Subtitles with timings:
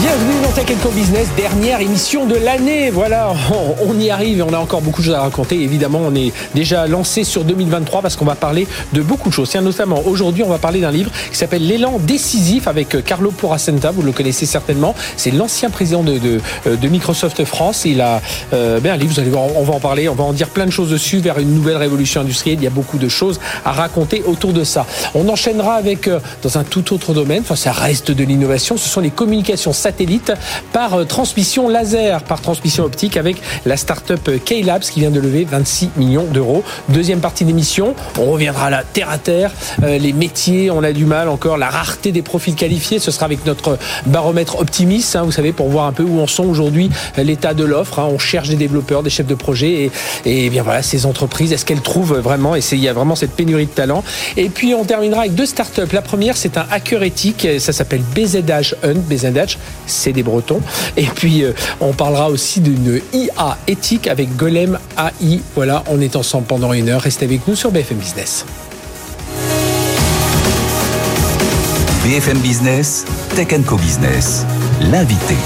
[0.00, 2.88] Bienvenue dans Tech Business, dernière émission de l'année.
[2.88, 3.34] Voilà,
[3.82, 5.62] on, y arrive et on a encore beaucoup de choses à raconter.
[5.62, 9.50] Évidemment, on est déjà lancé sur 2023 parce qu'on va parler de beaucoup de choses.
[9.50, 13.30] Tiens, notamment aujourd'hui, on va parler d'un livre qui s'appelle L'élan décisif avec euh, Carlo
[13.30, 13.90] Poracenta.
[13.90, 14.94] Vous le connaissez certainement.
[15.18, 17.82] C'est l'ancien président de, de, euh, de, Microsoft France.
[17.84, 18.22] Il a
[18.54, 20.48] euh, ben, un livre, vous allez voir, on va en parler, on va en dire
[20.48, 22.56] plein de choses dessus vers une nouvelle révolution industrielle.
[22.58, 24.86] Il y a beaucoup de choses à raconter autour de ça.
[25.14, 26.08] On enchaînera avec,
[26.42, 30.32] dans un tout autre domaine, enfin ça reste de l'innovation, ce sont les communications satellite
[30.72, 35.44] par euh, transmission laser, par transmission optique avec la start-up K-Labs qui vient de lever
[35.44, 36.62] 26 millions d'euros.
[36.88, 39.50] Deuxième partie d'émission, on reviendra là terre à terre,
[39.82, 43.26] euh, les métiers, on a du mal encore, la rareté des profils qualifiés, ce sera
[43.26, 46.88] avec notre baromètre optimiste, hein, vous savez, pour voir un peu où en sont aujourd'hui
[47.18, 47.98] euh, l'état de l'offre.
[47.98, 48.08] Hein.
[48.12, 49.90] On cherche des développeurs, des chefs de projet
[50.24, 53.16] et, et bien voilà, ces entreprises, est-ce qu'elles trouvent vraiment, et il y a vraiment
[53.16, 54.04] cette pénurie de talent.
[54.36, 55.90] Et puis on terminera avec deux start-up.
[55.92, 60.60] La première, c'est un hacker éthique, ça s'appelle BZH Hunt, BZH, c'est des Bretons.
[60.96, 65.40] Et puis, euh, on parlera aussi d'une IA éthique avec Golem AI.
[65.54, 67.02] Voilà, on est ensemble pendant une heure.
[67.02, 68.44] Restez avec nous sur BFM Business.
[72.04, 73.04] BFM Business,
[73.36, 74.46] Tech Co Business,
[74.90, 75.36] l'invité.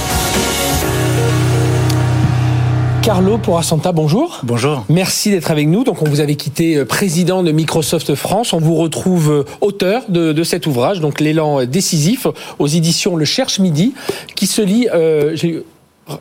[3.05, 4.41] Carlo Porasanta, bonjour.
[4.45, 4.87] Bonjour.
[4.89, 5.85] Merci d'être avec nous.
[5.85, 8.55] Donc, on vous avait quitté euh, président de Microsoft France.
[8.55, 12.27] On vous retrouve euh, auteur de, cet ouvrage, donc l'élan décisif
[12.59, 13.93] aux éditions Le Cherche Midi,
[14.37, 14.89] qui se lit.
[14.95, 15.37] Euh,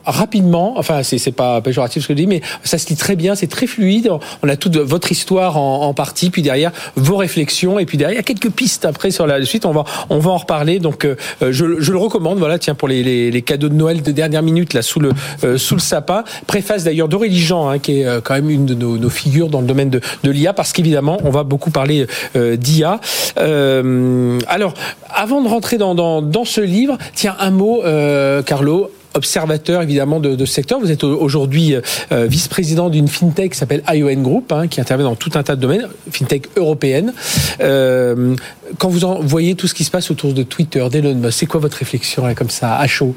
[0.06, 3.36] rapidement, enfin c'est pas péjoratif ce que je dis, mais ça se lit très bien,
[3.36, 4.10] c'est très fluide.
[4.42, 8.50] On a toute votre histoire en, partie, puis derrière vos réflexions, et puis derrière quelques
[8.50, 9.66] pistes après sur la suite.
[9.66, 10.80] On va on va en reparler.
[10.80, 12.40] Donc euh, je, je, le recommande.
[12.40, 15.12] Voilà, tiens pour les, les, les, cadeaux de Noël de dernière minute là sous le
[15.44, 16.24] euh, sous le sapin.
[16.48, 19.50] Préface d'ailleurs d'Aurélie Jean, hein, qui est euh, quand même une de nos, nos, figures
[19.50, 23.00] dans le domaine de, de l'IA, parce qu'évidemment on va beaucoup parler d'IA.
[23.38, 24.74] alors
[25.10, 27.84] avant de rentrer dans, dans, dans ce livre, tiens un mot,
[28.46, 30.80] Carlo observateur évidemment de, ce secteur.
[30.80, 31.76] Vous êtes aujourd'hui
[32.12, 35.56] euh, vice-président d'une fintech qui s'appelle ION Group, hein, qui intervient dans tout un tas
[35.56, 37.14] de domaines, fintech européenne.
[37.62, 38.36] Euh,
[38.78, 41.46] quand vous en voyez tout ce qui se passe autour de Twitter, d'Elon Musk, c'est
[41.46, 43.16] quoi votre réflexion là, comme ça, à chaud?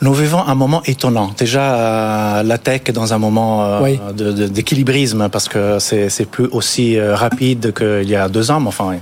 [0.00, 1.30] Nous vivons un moment étonnant.
[1.38, 3.82] Déjà, euh, la tech est dans un moment
[4.12, 8.60] d'équilibrisme parce que c'est plus aussi rapide qu'il y a deux ans.
[8.60, 8.96] Mais enfin,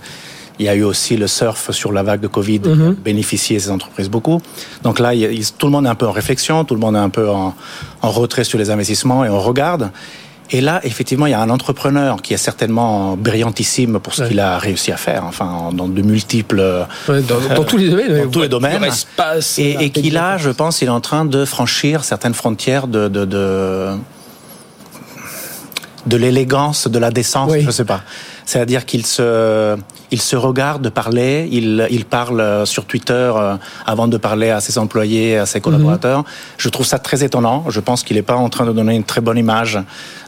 [0.61, 3.71] il y a eu aussi le surf sur la vague de Covid, mm bénéficié ces
[3.71, 4.41] entreprises beaucoup.
[4.83, 5.13] Donc là,
[5.59, 7.55] tout le monde est un peu en réflexion, tout le monde est un peu en,
[8.03, 9.91] retrait sur les investissements et on regarde.
[10.51, 14.41] Et là, effectivement, il y a un entrepreneur qui est certainement brillantissime pour ce qu'il
[14.41, 16.87] a réussi à faire, enfin, dans de multiples...
[17.07, 18.25] dans, tous les domaines.
[18.25, 18.85] Dans tous les domaines.
[19.59, 23.09] et, et qui là, je pense, il est en train de franchir certaines frontières de...
[23.09, 23.91] de, de
[26.07, 28.03] de l'élégance, de la décence, je je sais pas.
[28.45, 29.77] C'est-à-dire qu'il se,
[30.11, 33.57] il se regarde parler, il, il parle sur Twitter euh,
[33.87, 36.25] avant de parler à ses employés, à ses collaborateurs.
[36.59, 37.65] Je trouve ça très étonnant.
[37.69, 39.79] Je pense qu'il n'est pas en train de donner une très bonne image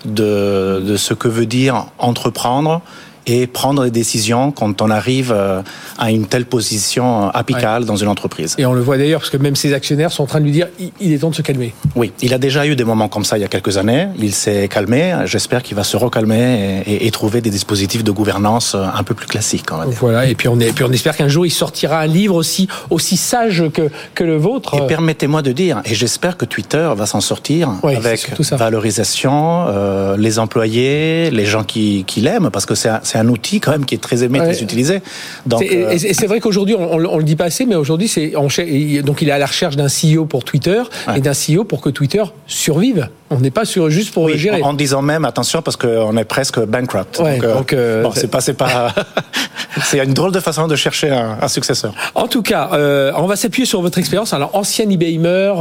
[0.05, 2.81] de, de ce que veut dire entreprendre
[3.27, 5.63] et prendre des décisions quand on arrive euh,
[5.99, 8.55] à une telle position apicale dans une entreprise.
[8.59, 10.53] Et on le voit d'ailleurs parce que même ses actionnaires sont en train de lui
[10.53, 10.69] dire
[11.01, 11.75] il est temps de se calmer.
[11.95, 14.09] Oui, il a déjà eu des moments comme ça il y a quelques années.
[14.19, 15.15] Il s'est calmé.
[15.27, 19.15] J'espère qu'il va se recalmer et, et, trouver des dispositifs de gouvernance euh, un peu
[19.15, 19.67] plus classiques.
[20.01, 20.27] Voilà.
[20.27, 23.17] Et puis on, est, puis on espère qu'un jour il sortira un livre aussi aussi
[23.17, 24.75] sage que que le vôtre.
[24.75, 30.39] Et permettez-moi de dire, et j'espère que Twitter va s'en sortir avec valorisation, euh, les
[30.39, 33.95] employés, les gens qui, qui l'aiment, parce que c'est c'est un outil quand même qui
[33.95, 35.03] est très aimé, très utilisé.
[35.45, 38.31] Donc, euh, Et c'est vrai qu'aujourd'hui, on, on, le dit pas assez, mais aujourd'hui, c'est
[38.31, 40.83] donc il est à la recherche d'un CEO pour Twitter
[41.15, 43.09] et d'un CEO pour que Twitter survive.
[43.31, 44.63] On n'est pas sur juste pour gérer.
[44.63, 47.19] En, disant même attention parce qu'on est presque bankrupt.
[47.19, 48.95] donc, euh, euh, bon, c'est pas c'est pas
[49.85, 51.95] c'est une drôle de façon de chercher un, successeur.
[52.15, 52.71] En tout cas,
[53.17, 54.33] on va s'appuyer sur votre expérience.
[54.33, 55.53] Alors ancien eBaymer,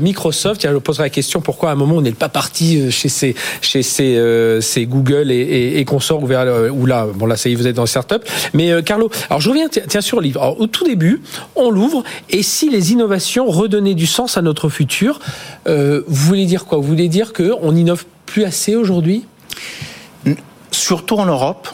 [0.00, 0.66] Microsoft.
[0.66, 3.82] je poserai la question pourquoi à un moment on n'est pas parti chez ces chez
[3.82, 7.56] ces, ces Google et, et, et consorts vers ou là, bon là, ça y est,
[7.56, 8.24] vous êtes dans le startup.
[8.52, 10.56] Mais euh, Carlo, alors je reviens tiens sur le livre.
[10.58, 11.22] au tout début,
[11.56, 15.20] on l'ouvre et si les innovations redonnaient du sens à notre futur,
[15.66, 16.78] euh, vous voulez dire quoi?
[16.78, 19.24] Vous voulez dire que on innove plus assez aujourd'hui?
[20.70, 21.68] Surtout en Europe.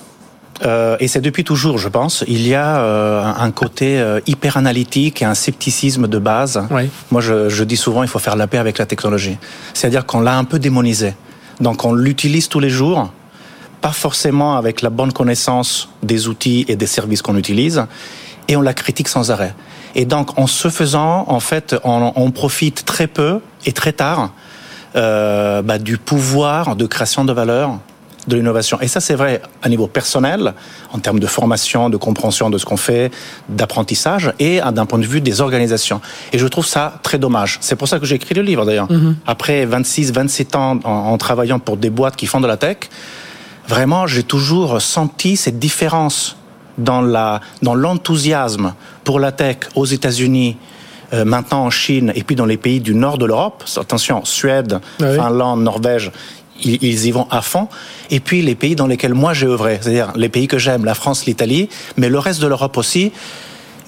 [0.62, 2.22] Euh, et c'est depuis toujours, je pense.
[2.28, 6.62] Il y a un côté hyper analytique et un scepticisme de base.
[7.10, 9.38] Moi, je, je, dis souvent, il faut faire la paix avec la technologie.
[9.72, 11.14] C'est-à-dire qu'on l'a un peu démonisé.
[11.60, 13.10] Donc, on l'utilise tous les jours
[13.80, 17.84] pas forcément avec la bonne connaissance des outils et des services qu'on utilise,
[18.48, 19.54] et on la critique sans arrêt.
[19.94, 24.32] Et donc, en se faisant, en fait, on, profite très peu et très tard
[24.96, 27.78] euh, bah, du pouvoir de création de valeur
[28.28, 28.78] de l'innovation.
[28.80, 30.54] Et ça, c'est vrai à niveau personnel,
[30.92, 33.10] en termes de formation, de compréhension de ce qu'on fait,
[33.48, 36.00] d'apprentissage, et d'un point de vue des organisations.
[36.32, 37.58] Et je trouve ça très dommage.
[37.62, 38.88] C'est pour ça que j'ai écrit le livre, d'ailleurs.
[38.88, 39.14] Mm-hmm.
[39.26, 42.76] Après 26, 27 ans en, en travaillant pour des boîtes qui font de la tech,
[43.70, 46.36] vraiment, j'ai toujours senti cette différence
[46.76, 48.74] dans la dans l'enthousiasme
[49.04, 50.56] pour la tech aux États-Unis,
[51.12, 53.64] euh, maintenant en Chine et puis dans les pays du nord de l'Europe.
[53.76, 56.10] Attention, Suède, ah Finlande, Norvège.
[56.62, 57.68] Ils, y vont à fond.
[58.10, 60.92] Et puis les pays dans lesquels moi j'ai œuvré, c'est-à-dire les pays que j'aime, la
[60.94, 63.12] France, l'Italie, mais le reste de l'Europe aussi,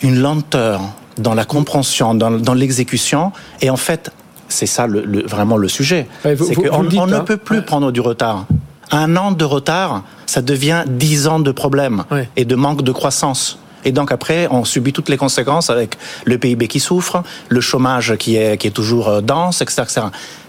[0.00, 0.80] une lenteur
[1.18, 3.30] dans la compréhension, dans, dans l'exécution.
[3.60, 4.10] Et en fait,
[4.48, 6.06] c'est ça le, vraiment le sujet.
[6.22, 7.20] c'est qu'on on ne hein.
[7.20, 8.46] peut plus prendre du retard
[8.92, 12.04] un an de retard, ça devient dix ans de problèmes
[12.36, 13.58] et de manque de croissance.
[13.84, 18.16] Et donc après, on subit toutes les conséquences avec le PIB qui souffre, le chômage
[18.16, 19.82] qui est, qui est toujours euh, dense, etc.
[19.82, 20.06] etc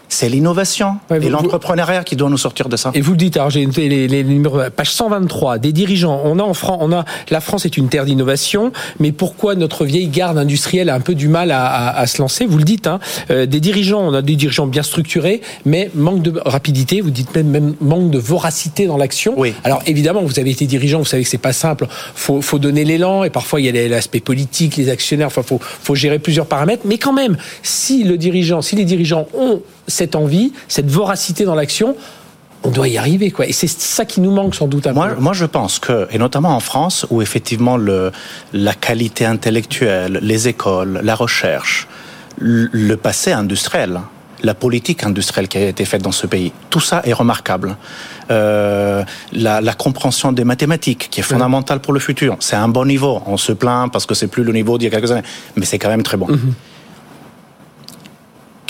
[0.10, 2.92] c'est l'innovation et l'entrepreneuriat qui doit nous sortir de ça.
[2.94, 6.22] Et vous le dites, alors j'ai les, les, numéros, page 123, des dirigeants.
[6.24, 9.86] On a en France, on a la France est une terre d'innovation, mais pourquoi notre
[9.86, 12.46] vieille garde industrielle a un peu du mal à, à, se lancer?
[12.46, 13.00] Vous le dites, hein,
[13.32, 17.02] euh, des dirigeants, on a des dirigeants bien structurés, mais manque de rapidité.
[17.02, 19.34] Vous dites même, même manque de voracité dans l'action.
[19.38, 19.54] Oui.
[19.64, 21.88] Alors évidemment, vous avez été dirigeant, vous savez que c'est pas simple.
[22.16, 25.28] Faut, faut donner l'élan et parfois il y a l'aspect politique, les actionnaires.
[25.28, 26.84] Enfin, faut, faut gérer plusieurs paramètres.
[26.86, 31.56] Mais quand même, si le dirigeant, si les dirigeants ont cette envie, cette voracité dans
[31.56, 31.96] l'action,
[32.64, 33.46] on doit y arriver, quoi.
[33.46, 34.88] Et c'est ça qui nous manque sans doute.
[34.88, 38.12] moi, moi, je pense que, et notamment en France, où effectivement le,
[38.54, 41.88] la qualité intellectuelle, les écoles, la recherche,
[42.40, 44.00] le passé industriel,
[44.44, 47.78] la politique industrielle qui a été faite dans ce pays, tout ça est remarquable.
[48.32, 49.04] Euh,
[49.34, 53.22] la, la, compréhension des mathématiques, qui est fondamentale pour le futur, c'est un bon niveau.
[53.26, 55.66] On se plaint parce que c'est plus le niveau d'il y a quelques années, mais
[55.66, 56.28] c'est quand même très bon.
[56.28, 56.54] Mhm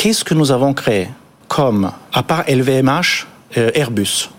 [0.03, 1.07] qu'est-ce que nous avons créé
[1.47, 3.25] comme, à part LVMH,
[3.57, 4.29] euh, Airbus,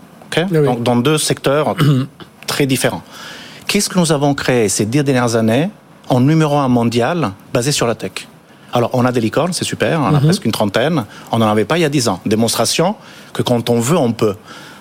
[0.79, 1.75] dans deux secteurs
[2.45, 3.01] très différents.
[3.65, 5.69] Qu'est-ce que nous avons créé ces dix dernières années
[6.07, 8.27] en numéro un mondial basé sur la tech?
[8.73, 10.25] Alors, on a des licornes, c'est super, on a mhm.
[10.25, 11.03] presque une trentaine.
[11.31, 12.19] On n'en avait pas il y a dix ans.
[12.27, 12.93] Démonstration
[13.33, 14.35] que quand on veut, on peut.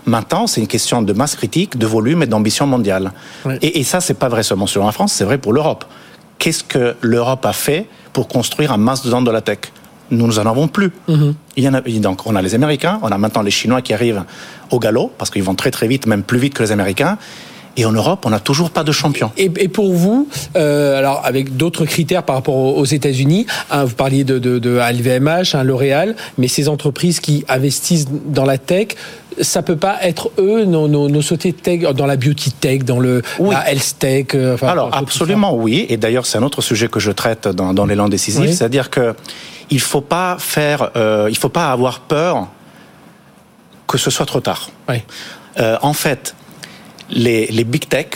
[0.04, 3.12] Maintenant, c'est une question de masse critique, de volume et d'ambition mondiale.
[3.62, 5.86] Et, et, ça, c'est pas vrai seulement sur la France, c'est vrai pour l'Europe.
[6.38, 9.60] Qu'est-ce que l'Europe a fait pour construire un mastodonte de la tech?
[10.16, 10.90] Nous n'en avons plus.
[11.08, 11.34] Mhm.
[11.56, 13.92] Il y en a, donc on a les Américains, on a maintenant les Chinois qui
[13.92, 14.24] arrivent
[14.70, 17.18] au galop, parce qu'ils vont très très vite, même plus vite que les Américains.
[17.76, 19.32] Et en Europe, on n'a toujours pas de champion.
[19.36, 24.22] Et, pour vous, euh, alors avec d'autres critères par rapport aux, États-Unis, hein, vous parliez
[24.22, 28.88] de, de, de LVMH, hein, L'Oréal, mais ces entreprises qui investissent dans la tech,
[29.40, 33.00] ça peut pas être eux, nos, nos, nos sociétés tech, dans la beauty tech, dans
[33.00, 34.26] le la health tech.
[34.34, 35.86] Euh, alors absolument oui.
[35.88, 39.14] Et d'ailleurs, c'est un autre sujet que je traite dans, dans l'élan décisif, c'est-à-dire que
[39.70, 42.48] il faut pas faire, euh, il faut pas avoir peur
[43.86, 44.70] que ce soit trop tard.
[45.58, 46.34] Euh, en fait,
[47.10, 48.06] les, les big tech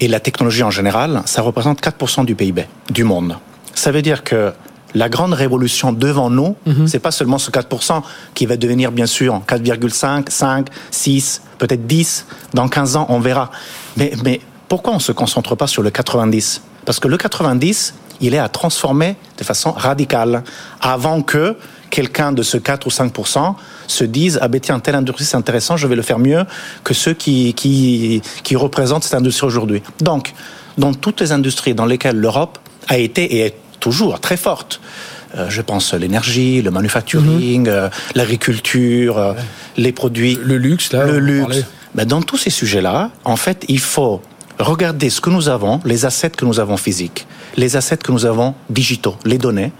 [0.00, 3.36] et la technologie en général, ça représente 4% du PIB du monde.
[3.74, 4.52] Ça veut dire que
[4.94, 8.02] la grande révolution devant nous, mm c'est pas seulement ce 4%
[8.34, 12.26] qui va devenir bien sûr 4,5, 5, 6, peut-être 10.
[12.54, 13.50] Dans 15 ans, on verra.
[13.96, 18.34] Mais, mais pourquoi on se concentre pas sur le 90 Parce que le 90, il
[18.34, 20.42] est à transformer de façon radicale
[20.80, 21.56] avant que
[21.90, 23.54] quelqu'un de ce 4 ou 5%
[23.86, 26.44] se dise ah ben tiens telle industrie c'est intéressant je vais le faire mieux
[26.84, 30.32] que ceux qui qui qui représentent cette industrie aujourd'hui donc
[30.78, 32.58] dans toutes les industries dans lesquelles l'Europe
[32.88, 34.80] a été et est toujours très forte
[35.36, 37.68] euh, je pense l'énergie, le manufacturing, mhm.
[37.68, 39.32] euh, l'agriculture, euh,
[39.76, 41.64] les produits, le luxe, là, le luxe.
[41.94, 44.20] Ben, dans tous ces sujets-là, en fait, il faut
[44.60, 47.26] regarder ce que nous avons, les assets que nous avons physiques,
[47.56, 49.72] les assets que nous avons digitaux, les données.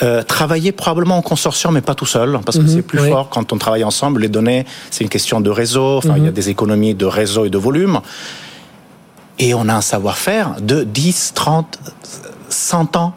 [0.00, 2.68] Euh, travailler probablement en consortium, mais pas tout seul, parce que mhm.
[2.68, 4.20] c'est plus fort quand on travaille ensemble.
[4.20, 5.96] Les données, c'est une question de réseau.
[5.96, 6.34] Enfin, il y a mhm.
[6.34, 8.00] des économies de réseau et de volume.
[9.40, 11.78] Et on a un savoir-faire de 10, 30,
[12.48, 13.14] 100 ans.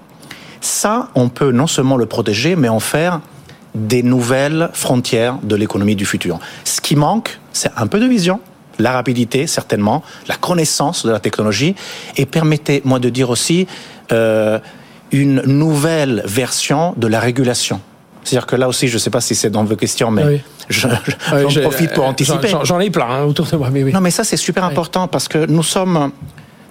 [0.59, 3.21] Ça, on peut non seulement le protéger, mais en faire
[3.75, 6.39] des nouvelles frontières de l'économie du futur.
[6.63, 8.39] Ce qui manque, c'est un peu de vision,
[8.81, 11.75] la rapidité, certainement, la connaissance de la technologie,
[12.17, 13.67] et permettez-moi de dire aussi
[14.11, 14.59] euh,
[15.11, 17.81] une nouvelle version de la régulation.
[18.23, 20.89] C'est-à-dire que là aussi, je ne sais pas si c'est dans vos questions, mais j'en
[21.61, 22.49] profite pour anticiper.
[22.63, 23.69] J'en ai plein hein, autour de moi.
[23.71, 23.91] Mais oui.
[23.91, 26.11] Non, mais ça, c'est super important parce que nous sommes,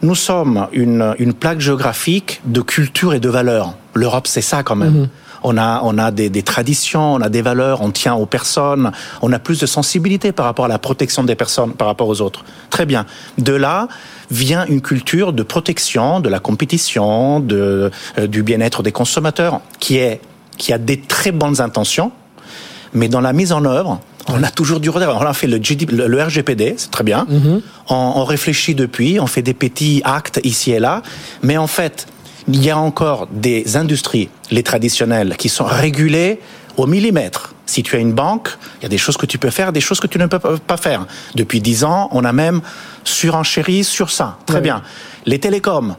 [0.03, 3.75] nous sommes une, une plaque géographique de culture et de valeurs.
[3.95, 4.93] L'Europe, c'est ça quand même.
[4.93, 5.09] Mhm
[5.43, 8.93] on a, on a des, traditions, on a des valeurs, on tient aux personnes,
[9.23, 12.21] on a plus de sensibilité par rapport à la protection des personnes par rapport aux
[12.21, 12.45] autres.
[12.71, 13.07] Très bien.
[13.39, 13.89] De là
[14.31, 19.97] vient une culture de protection, de la compétition, de, euh, du bien-être des consommateurs, qui
[19.97, 20.21] est
[20.61, 22.13] qui a des très bonnes intentions,
[22.93, 25.17] mais dans la mise en œuvre, On a toujours du retard.
[25.19, 25.59] On a fait le,
[26.07, 27.27] le, RGPD, c'est très bien.
[27.29, 27.63] Mhm.
[27.89, 31.03] on, réfléchit depuis, on fait des petits actes ici et là.
[31.43, 32.07] Mais en fait,
[32.55, 36.41] il y a encore des industries, les traditionnelles, qui sont régulées
[36.77, 37.55] au millimètre.
[37.67, 39.81] Si tu as une banque, il y a des choses que tu peux faire, des
[39.81, 41.07] choses que tu ne peux pas faire.
[41.37, 42.61] Depuis dix ans, on a même
[43.05, 44.39] surenchéri sur ça.
[44.47, 44.83] Très bien.
[45.27, 45.95] Les télécoms,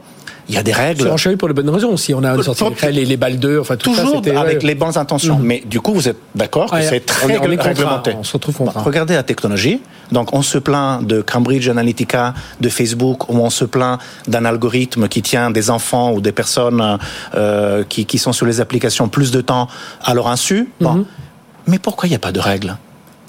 [0.48, 1.10] il y a des règles.
[1.16, 1.96] C'est pour les bonnes raisons.
[1.96, 4.96] Si on a sorti les, les, balles d'eux, enfin tout Toujours ça, avec les bonnes
[4.96, 5.38] intentions.
[5.38, 5.44] Mhm.
[5.44, 8.14] Mais du coup, vous êtes d'accord que c'est très on réglementé.
[8.18, 9.80] On se retrouve bah, Regardez la technologie.
[10.10, 15.08] Donc, on se plaint de Cambridge Analytica, de Facebook, ou on se plaint d'un algorithme
[15.08, 16.98] qui tient des enfants ou des personnes
[17.34, 19.68] euh, qui, qui, sont sur les applications plus de temps
[20.04, 20.68] à leur insu.
[20.80, 20.94] Bon.
[20.94, 21.04] Mhm.
[21.68, 22.76] Mais pourquoi il n'y a pas de règles?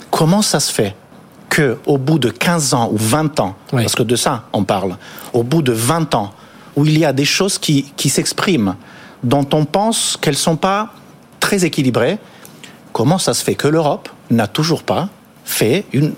[0.10, 0.96] Comment ça se fait
[1.50, 4.98] que au bout de 15 ans ou 20 ans, parce que de ça on parle,
[5.34, 6.34] au bout de 20 ans,
[6.76, 8.76] où il y a des choses qui, qui s'expriment,
[9.24, 10.94] dont on pense qu'elles ne sont pas
[11.40, 12.18] très équilibrées,
[12.92, 15.10] comment ça se fait que l'Europe n'a toujours pas
[15.46, 16.14] fait une,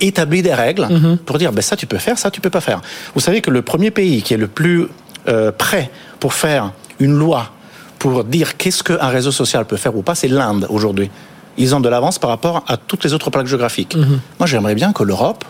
[0.00, 1.18] établi des règles mhm.
[1.18, 2.80] pour dire ben ça tu peux faire, ça tu peux pas faire.
[3.14, 4.86] Vous savez que le premier pays qui est le plus
[5.28, 7.50] euh, prêt pour faire une loi
[7.98, 11.10] pour dire qu'est-ce qu'un réseau social peut faire ou pas, c'est l'Inde aujourd'hui.
[11.56, 13.96] Ils ont de l'avance par rapport à toutes les autres plaques géographiques.
[13.96, 14.20] Mhm.
[14.38, 15.44] Moi, j'aimerais bien que l'Europe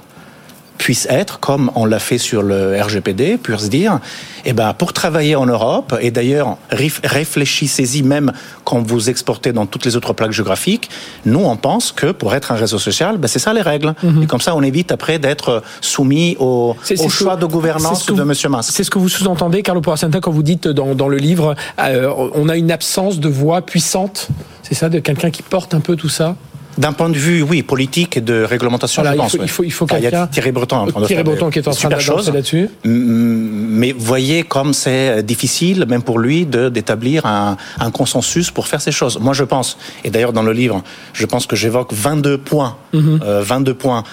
[0.78, 3.98] puisse être, comme on l'a fait sur le RGPD, puisse dire,
[4.44, 8.32] eh ben, pour travailler en Europe, et d'ailleurs, réfléchissez-y même
[8.64, 10.88] quand vous exportez dans toutes les autres plaques géographiques,
[11.26, 13.94] nous, on pense que pour être un réseau social, ben, c'est ça les règles.
[14.02, 14.22] Mhm.
[14.22, 16.76] Et comme ça, on évite après d'être soumis au,
[17.08, 18.32] choix de gouvernance de M.
[18.48, 18.70] Mas.
[18.70, 22.10] C'est ce que vous sous-entendez, Carlo Poracenta, quand vous dites dans, dans le livre, euh,
[22.34, 24.28] on a une absence de voix puissante,
[24.62, 26.36] c'est ça, de quelqu'un qui porte un peu tout ça?
[26.78, 29.36] D'un point de vue, oui, politique et de réglementation, je pense.
[29.40, 31.68] Il faut, il faut, il y a Thierry Breton en train Thierry Breton qui est
[31.68, 32.70] en train d'avancer là-dessus.
[32.84, 38.92] Mais voyez comme c'est difficile, même pour lui, d'établir un, un, consensus pour faire ces
[38.92, 39.18] choses.
[39.18, 40.82] Moi, je pense, et d'ailleurs dans le livre,
[41.12, 43.20] je pense que j'évoque 22 points, 22 mhm.
[43.24, 44.04] euh, points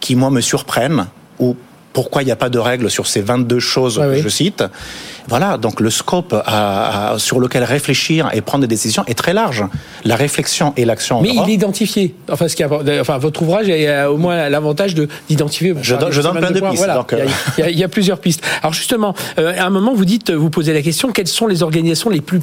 [0.00, 1.06] qui, moi, me surprennent,
[1.38, 1.56] ou
[1.94, 4.64] pourquoi il n'y a pas de règles sur ces 22 choses que je cite.
[5.28, 9.64] Voilà, donc le scope à, sur lequel réfléchir et prendre des décisions est très large.
[10.04, 11.22] La réflexion et l'action.
[11.22, 12.14] Mais il est identifié.
[12.30, 12.68] Enfin, ce qui a,
[13.00, 14.94] enfin, votre ouvrage a au moins l'avantage
[15.28, 15.74] d'identifier.
[15.80, 16.76] Je, donne, je donne plein de, pistes.
[16.76, 16.94] Voilà.
[16.94, 17.26] Donc, euh.
[17.58, 18.42] il, y a, plusieurs pistes.
[18.62, 21.62] Alors justement, euh, à un moment, vous dites, vous posez la question quelles sont les
[21.62, 22.40] organisations les plus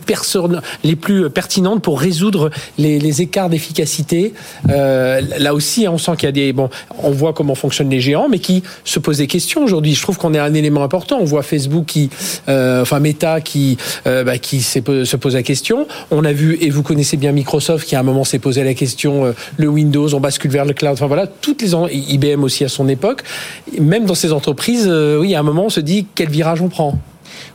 [0.84, 4.34] les plus pertinentes pour résoudre les, les écarts d'efficacité?
[4.70, 6.70] Euh, Là aussi, on sent qu'il y a des bon,
[7.00, 9.94] on voit comment fonctionnent les géants, mais qui se posent des questions aujourd'hui.
[9.94, 11.18] Je trouve qu'on est un élément important.
[11.20, 12.10] On voit Facebook qui
[12.50, 15.88] euh, euh, enfin Meta qui euh, bah, qui se pose la question.
[16.10, 18.74] On a vu et vous connaissez bien Microsoft qui à un moment s'est posé la
[18.74, 20.94] question euh, le Windows, on bascule vers le cloud.
[20.94, 23.24] Enfin voilà, toutes les IBM aussi à son époque.
[23.80, 27.00] Même dans ces entreprises, oui, à un moment on se dit quel virage on prend?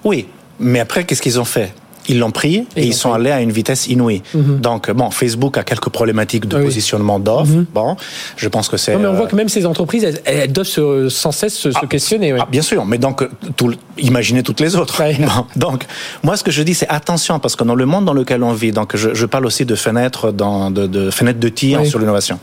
[0.04, 0.26] Oui,
[0.60, 1.72] mais après qu'est-ce qu'ils ont fait?
[2.08, 4.22] Ils l'ont pris et, ils, sont allés à une vitesse inouïe.
[4.34, 4.60] Mhm.
[4.60, 7.52] Donc, bon, Facebook a quelques problématiques de positionnement d'offres.
[7.52, 7.66] Mhm.
[7.74, 7.96] Bon,
[8.36, 8.96] je pense que c'est.
[8.96, 12.34] mais on voit que même ces entreprises, elles, doivent sans cesse se, ah, questionner.
[12.38, 15.02] Ah, bien sûr, mais donc, tout, imaginez toutes les autres.
[15.56, 15.84] donc,
[16.22, 18.52] moi, ce que je dis, c'est attention, parce que dans le monde dans lequel on
[18.52, 22.38] vit, donc je, parle aussi de fenêtres, dans, de, fenêtres de tir sur l'innovation.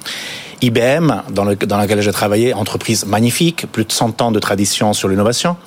[0.61, 4.93] IBM, dans, le, dans laquelle j'ai travaillé, entreprise magnifique, plus de 100 ans de tradition
[4.93, 5.57] sur l'innovation.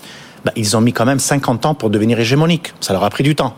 [0.45, 2.73] Bah, ils ont mis quand même 50 ans pour devenir hégémoniques.
[2.81, 3.55] Ça leur a pris du temps.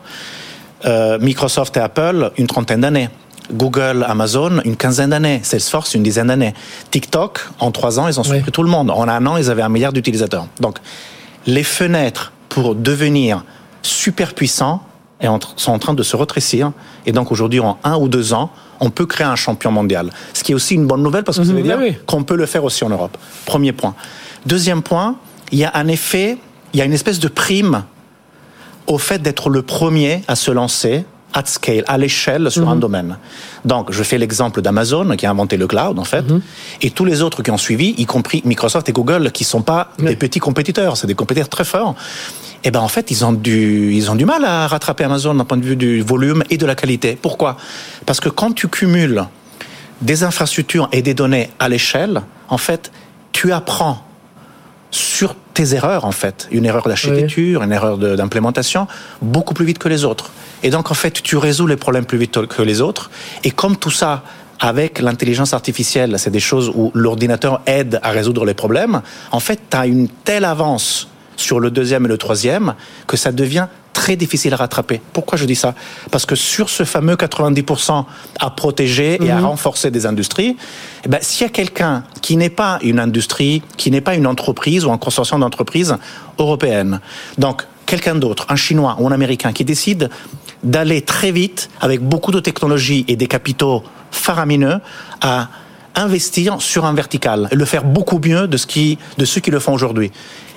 [0.84, 3.08] Euh, Microsoft et Apple, une trentaine d'années.
[3.52, 5.40] Google, Amazon, une quinzaine d'années.
[5.42, 6.54] Salesforce, une dizaine d'années.
[6.90, 8.90] TikTok, en trois ans, ils ont surpris tout le monde.
[8.90, 10.46] En un an, ils avaient un milliard d'utilisateurs.
[10.60, 10.78] Donc,
[11.46, 13.44] les fenêtres pour devenir
[13.82, 14.82] super puissants
[15.56, 16.72] sont en train de se rétrécir.
[17.06, 20.10] Et donc, aujourd'hui, en un ou deux ans, on peut créer un champion mondial.
[20.34, 21.64] Ce qui est aussi une bonne nouvelle parce que ça veut mhm.
[21.64, 23.16] dire qu'on peut le faire aussi en Europe.
[23.46, 23.94] Premier point.
[24.46, 25.16] Deuxième point,
[25.50, 26.38] il y a un effet
[26.72, 27.84] il y a une espèce de prime
[28.86, 32.80] au fait d'être le premier à se lancer at scale, à l'échelle sur un mhm.
[32.80, 33.18] domaine.
[33.64, 36.40] Donc, je fais l'exemple d'Amazon qui a inventé le cloud en fait, mhm.
[36.80, 39.90] et tous les autres qui ont suivi, y compris Microsoft et Google, qui sont pas
[39.98, 41.94] des petits compétiteurs, c'est des compétiteurs très forts.
[42.64, 45.32] Et eh ben en fait, ils ont du, ils ont du mal à rattraper Amazon
[45.32, 47.16] d'un point de vue du volume et de la qualité.
[47.20, 47.56] Pourquoi?
[48.04, 49.24] Parce que quand tu cumules
[50.00, 52.90] des infrastructures et des données à l'échelle, en fait,
[53.30, 54.02] tu apprends
[54.90, 58.86] sur tes erreurs en fait, une erreur d'architecture, une erreur d'implémentation,
[59.20, 60.30] beaucoup plus vite que les autres.
[60.62, 63.10] Et donc en fait, tu résous les problèmes plus vite que les autres.
[63.44, 64.22] Et comme tout ça,
[64.60, 69.60] avec l'intelligence artificielle, c'est des choses où l'ordinateur aide à résoudre les problèmes, en fait,
[69.70, 72.74] tu as une telle avance sur le deuxième et le troisième
[73.06, 75.00] que ça devient très difficile à rattraper.
[75.12, 75.74] Pourquoi je dis ça?
[76.12, 78.04] Parce que sur ce fameux 90%
[78.38, 79.46] à protéger et à mhm.
[79.46, 80.56] renforcer des industries,
[81.04, 84.28] eh ben, s'il y a quelqu'un qui n'est pas une industrie, qui n'est pas une
[84.28, 85.96] entreprise ou un consortium d'entreprises
[86.38, 87.00] européenne,
[87.38, 90.10] donc quelqu'un d'autre, un Chinois ou un Américain qui décide
[90.62, 94.78] d'aller très vite avec beaucoup de technologies et des capitaux faramineux
[95.20, 95.48] à
[95.96, 99.50] investir sur un vertical et le faire beaucoup mieux de, ce qui, de ceux qui
[99.50, 100.12] le font aujourd'hui.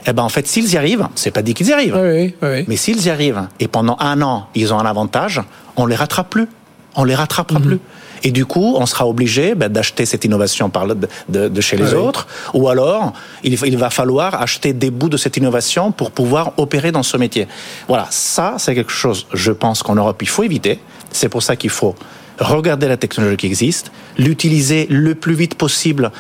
[0.08, 2.66] Eh ben en fait, s'ils y arrivent, c'est pas dit qu'ils y arrivent, oui, oui,
[2.68, 5.42] mais s'ils y arrivent et pendant un an ils ont un avantage,
[5.76, 6.48] on les rattrape plus,
[6.96, 7.66] on les rattrapera mhm.
[7.66, 7.80] plus.
[8.24, 11.96] Et du coup, on sera obligé ben, d'acheter cette innovation par de, de, chez les
[11.96, 16.54] autres, ou alors il, il, va falloir acheter des bouts de cette innovation pour pouvoir
[16.58, 17.48] opérer dans ce métier.
[17.88, 20.80] Voilà, ça c'est quelque chose, je pense qu'en Europe il faut éviter.
[21.12, 21.96] C'est pour ça qu'il faut
[22.40, 26.12] regarder la technologie qui existe, l'utiliser le plus vite possible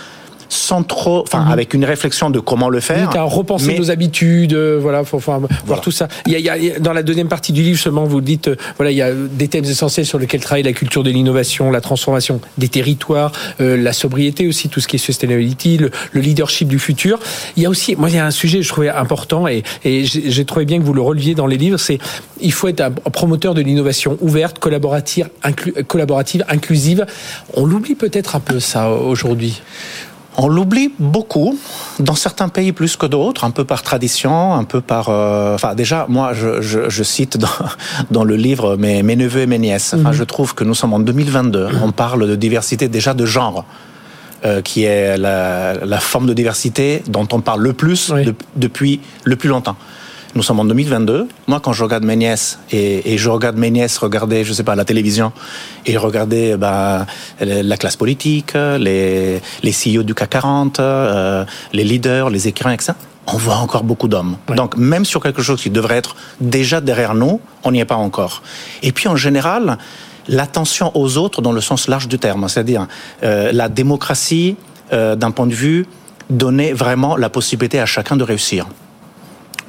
[0.52, 1.52] sans trop, enfin, mhm.
[1.52, 3.16] avec une réflexion de comment le faire.
[3.16, 6.10] à repenser nos habitudes, euh, voilà, faut, voir tout ça.
[6.26, 8.98] Il y, a, dans la deuxième partie du livre, seulement, vous dites, euh, voilà, il
[8.98, 12.68] y a des thèmes essentiels sur lesquels travaille la culture de l'innovation, la transformation des
[12.68, 13.32] territoires,
[13.62, 17.18] euh, la sobriété aussi, tout ce qui est sustainability, le, leadership du futur.
[17.56, 19.64] Il y a aussi, moi, il y a un sujet que je trouvais important et,
[19.86, 21.98] et j'ai trouvé bien que vous le releviez dans les livres, c'est
[22.42, 25.30] il faut être un promoteur de l'innovation ouverte, collaborative,
[25.88, 27.06] collaborative, inclusive.
[27.54, 29.62] On l'oublie peut-être un peu ça aujourd'hui?
[30.38, 31.60] On l'oublie beaucoup,
[32.00, 35.10] dans certains pays plus que d'autres, un peu par tradition, un peu par...
[35.10, 37.50] Euh, enfin, déjà, moi, je, je, je cite dans,
[38.12, 39.94] dans, le livre mes, mes, neveux et mes nièces.
[39.94, 40.16] Enfin, mhm.
[40.16, 41.68] Je trouve que nous sommes en 2022.
[41.68, 41.84] Mhm.
[41.84, 43.66] On parle de diversité déjà de genre.
[44.44, 48.12] Euh, qui est la, la, forme de diversité dont on parle le plus
[48.56, 49.76] depuis le plus longtemps.
[50.34, 51.28] Nous sommes en 2022.
[51.48, 54.64] Moi, quand je regarde mes nièces et, et je regarde mes nièces regarder, je sais
[54.64, 55.34] pas, la télévision
[55.86, 57.06] et regarder bah,
[57.42, 62.94] la classe politique, les, les CEO du CAC 40, euh, les leaders, les écrivains, etc.
[63.28, 64.38] On voit encore beaucoup d'hommes.
[64.56, 67.96] Donc, même sur quelque chose qui devrait être déjà derrière nous, on n'y est pas
[67.96, 68.42] encore.
[68.84, 69.78] Et puis, en général,
[70.30, 72.88] l'attention aux autres dans le sens large du terme, c'est-à-dire
[73.24, 74.56] euh, la démocratie,
[74.94, 75.86] euh, d'un point de vue,
[76.30, 78.68] donner vraiment la possibilité à chacun de réussir.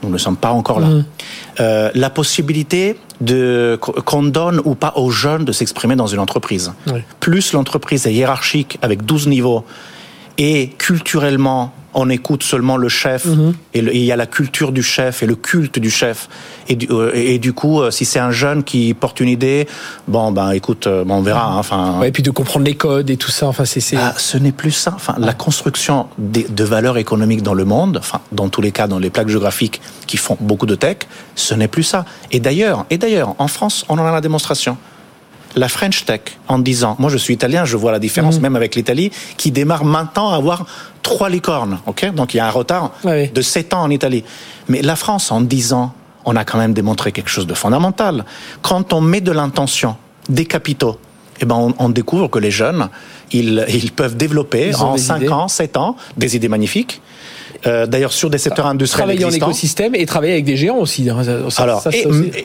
[0.03, 0.89] Nous ne sommes pas encore là.
[0.89, 1.05] Mmh.
[1.61, 6.73] Euh, la possibilité de qu'on donne ou pas aux jeunes de s'exprimer dans une entreprise.
[7.21, 9.65] Plus l'entreprise est hiérarchique avec 12 niveaux
[10.39, 13.55] et culturellement on écoute seulement le chef mhm.
[13.75, 16.29] et, il y a la culture du chef et le culte du chef.
[16.69, 19.67] Et du, euh, et du coup euh, si c'est un jeune qui porte une idée
[20.07, 23.17] bon ben écoute euh, on verra hein, enfin et puis de comprendre les codes et
[23.17, 24.93] tout ça enfin c'est ah, ce n'est plus ça.
[24.95, 28.87] Enfin la construction de, de valeurs économiques dans le monde enfin dans tous les cas
[28.87, 30.99] dans les plaques géographiques qui font beaucoup de tech
[31.35, 32.05] ce n'est plus ça.
[32.31, 34.77] Et d'ailleurs et d'ailleurs en France on en a la démonstration
[35.57, 38.43] la French Tech en disant, moi je suis italien, je vois la différence mhm.
[38.43, 40.67] même avec l'Italie, qui démarre maintenant à avoir
[41.03, 41.79] trois licornes.
[41.87, 42.13] ok?
[42.15, 44.25] Donc il y a un retard de sept ans en Italie.
[44.69, 45.93] Mais la France, en dix ans,
[46.25, 48.25] on a quand même démontré quelque chose de fondamental.
[48.63, 49.97] Quand on met de l'intention,
[50.29, 50.99] des capitaux,
[51.41, 52.89] eh ben on, découvre que les jeunes,
[53.33, 57.01] ils, ils peuvent développer en cinq ans, sept ans, des idées magnifiques
[57.67, 59.47] euh, d'ailleurs sur des secteurs industriels travailler existants.
[59.47, 61.09] en écosystème et travailler avec des géants aussi.
[61.09, 61.23] Hein,
[61.59, 61.85] Alors,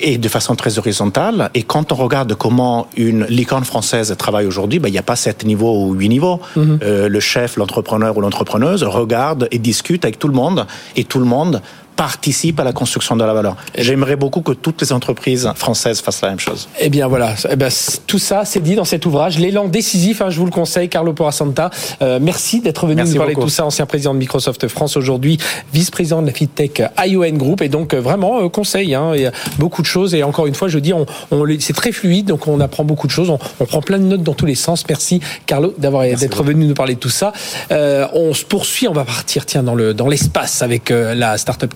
[0.02, 1.50] et, de façon très horizontale.
[1.54, 5.15] Et quand on regarde comment une licorne française travaille aujourd'hui, ben, il n'y a pas
[5.15, 6.39] sept niveaux ou huit niveaux.
[6.56, 6.80] Mhm.
[6.84, 10.67] euh, le chef, l'entrepreneur ou l'entrepreneuse regarde et discute avec tout le monde.
[10.95, 11.62] Et tout le monde
[11.98, 13.58] participe à la construction de la valeur.
[13.78, 16.70] J'aimerais beaucoup que toutes les entreprises françaises fassent la même chose.
[16.80, 17.70] Eh bien voilà, eh ben,
[18.08, 21.12] tout ça c'est dit dans cet ouvrage, l'élan décisif, hein, je vous le conseille, Carlo
[21.12, 21.70] Porasanta.
[22.02, 25.38] Euh, merci d'être venu nous parler de tout ça, ancien président de Microsoft France aujourd'hui,
[25.74, 29.26] vice-président de la FinTech ION Group, et donc euh, vraiment euh, conseil, hein, il y
[29.26, 32.28] a beaucoup de choses, et encore une fois je dis, on, on c'est très fluide,
[32.28, 34.56] donc on apprend beaucoup de choses, on, on, prend plein de notes dans tous les
[34.56, 34.86] sens.
[34.88, 37.34] Merci Carlo d'avoir d'être venu nous parler de tout ça.
[37.72, 41.38] Euh, on se poursuit, on va partir tiens dans le dans l'espace avec euh, la
[41.38, 41.74] startup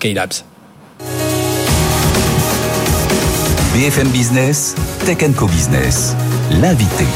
[3.72, 4.74] BFM Business,
[5.06, 6.14] Tech Co Business,
[6.60, 7.06] l'invité.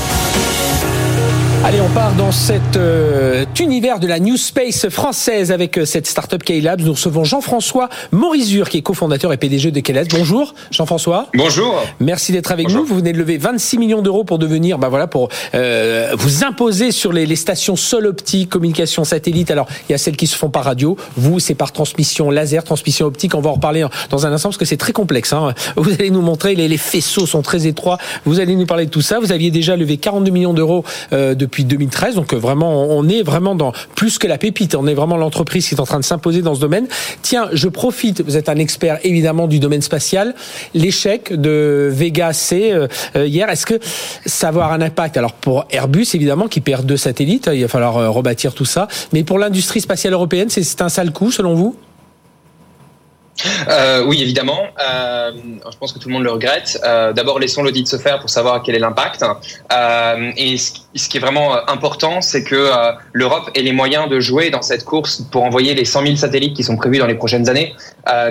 [1.66, 6.06] Allez, on part dans cet euh, univers de la New Space française avec euh, cette
[6.06, 6.82] startup K-Labs.
[6.82, 10.06] Nous recevons Jean-François Morizur, qui est cofondateur et PDG de K-Labs.
[10.12, 11.26] Bonjour, Jean-François.
[11.34, 11.82] Bonjour.
[11.98, 12.84] Merci d'être avec nous.
[12.84, 16.92] Vous venez de lever 26 millions d'euros pour devenir, bah voilà, pour euh, vous imposer
[16.92, 19.50] sur les, les, stations sol optique, communication satellite.
[19.50, 20.96] Alors, il y a celles qui se font par radio.
[21.16, 23.34] Vous, c'est par transmission laser, transmission optique.
[23.34, 25.32] On va en reparler dans un instant parce que c'est très complexe.
[25.32, 25.52] Hein.
[25.74, 27.98] Vous allez nous montrer, les, les, faisceaux sont très étroits.
[28.24, 29.18] Vous allez nous parler de tout ça.
[29.18, 32.16] Vous aviez déjà levé 42 millions d'euros euh, depuis depuis 2013.
[32.16, 34.74] Donc euh, vraiment, on est vraiment dans plus que la pépite.
[34.74, 36.86] On est vraiment l'entreprise qui est en train de s'imposer dans ce domaine.
[37.22, 38.20] Tiens, je profite.
[38.20, 40.34] Vous êtes un expert évidemment du domaine spatial.
[40.74, 43.78] L'échec de Vega C euh, euh, hier, est-ce que
[44.26, 45.16] ça va avoir un impact?
[45.16, 48.88] Alors pour Airbus évidemment qui perd deux satellites, il va falloir rebâtir tout ça.
[49.12, 51.76] Mais pour l'industrie spatiale européenne, c'est un sale coup selon vous?
[53.68, 54.62] Euh, oui, évidemment.
[54.78, 55.32] Euh,
[55.70, 56.80] je pense que tout le monde le regrette.
[56.84, 59.24] Euh, D'abord, laissons l'audit se faire pour savoir quel est l'impact.
[59.72, 64.08] Euh, et ce, qui est vraiment euh, important, c'est que euh, l'Europe ait les moyens
[64.08, 67.06] de jouer dans cette course pour envoyer les 100 000 satellites qui sont prévus dans
[67.06, 67.74] les prochaines années,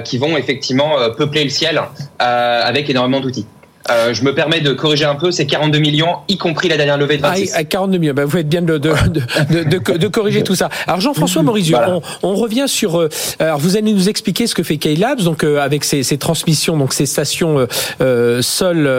[0.06, 1.82] qui vont effectivement peupler le ciel
[2.20, 3.46] avec énormément d'outils.
[3.92, 6.98] Euh, je me permets de corriger un peu, c'est 42 millions, y compris la dernière
[6.98, 7.54] levée de 26.
[7.56, 8.94] Ah, 42 millions, bah, vous faites bien de, de,
[9.50, 10.70] de, de corriger tout ça.
[10.88, 13.00] Alors Jean-François Morizio, on, on, revient sur...
[13.00, 16.18] Euh, alors vous allez nous expliquer ce que fait K-Labs, donc euh, avec ses, ses,
[16.18, 17.68] transmissions, donc ces stations
[18.02, 18.90] euh, sol,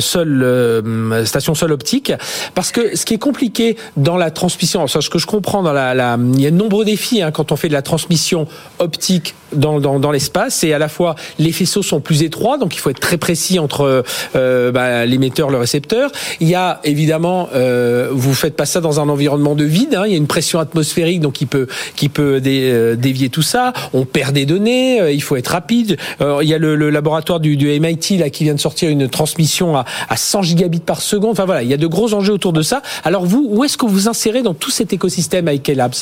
[0.00, 2.12] sol, station sol optique,
[2.54, 5.94] parce que ce qui est compliqué dans la transmission, ce que je comprends dans la,
[5.94, 8.46] la il y a de nombreux défis hein, quand on fait de la transmission
[8.78, 12.74] optique dans, dans, dans l'espace, c'est à la fois les faisceaux sont plus étroits, donc
[12.74, 14.02] il faut être très précis entre
[14.36, 16.10] euh, bah, l'émetteur, le récepteur.
[16.40, 19.94] Il y a évidemment, euh, vous faites pas ça dans un environnement de vide.
[19.94, 21.66] Hein, il y a une pression atmosphérique, donc qui peut
[21.96, 23.72] qui peut euh, dévier tout ça.
[23.92, 25.00] On perd des données.
[25.00, 25.96] Euh, il faut être rapide.
[26.20, 29.08] il y a le, le laboratoire du, du, MIT là qui vient de sortir une
[29.08, 31.32] transmission à, à 100 gigabits par seconde.
[31.32, 32.82] Enfin voilà, il y a de gros enjeux autour de ça.
[33.04, 35.94] Alors vous, où est-ce que vous insérez dans tout cet écosystème avec Labs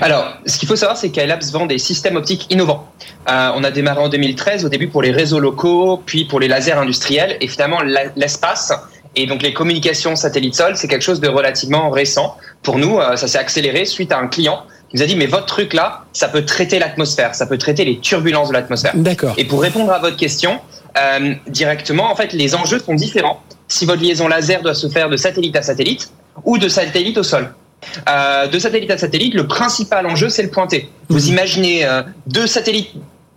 [0.00, 2.88] alors, ce qu'il faut savoir, c'est qu'Alabs vend des systèmes optiques innovants.
[3.28, 6.48] Euh, on a démarré en 2013, au début pour les réseaux locaux, puis pour les
[6.48, 7.80] lasers industriels, et finalement
[8.16, 8.72] l'espace
[9.16, 12.36] et donc les communications satellite-sol, c'est quelque chose de relativement récent.
[12.62, 15.26] Pour nous, euh, ça s'est accéléré suite à un client qui nous a dit mais
[15.26, 18.92] votre truc là, ça peut traiter l'atmosphère, ça peut traiter les turbulences de l'atmosphère.
[18.94, 19.34] D'accord.
[19.36, 20.60] Et pour répondre à votre question
[20.96, 23.42] euh, directement, en fait, les enjeux sont différents.
[23.68, 26.10] Si votre liaison laser doit se faire de satellite à satellite
[26.44, 27.52] ou de satellite au sol.
[28.08, 30.90] Euh, de satellite à satellite, le principal enjeu, c'est le pointé.
[31.08, 31.28] Vous mhm.
[31.28, 32.90] imaginez euh, deux satellites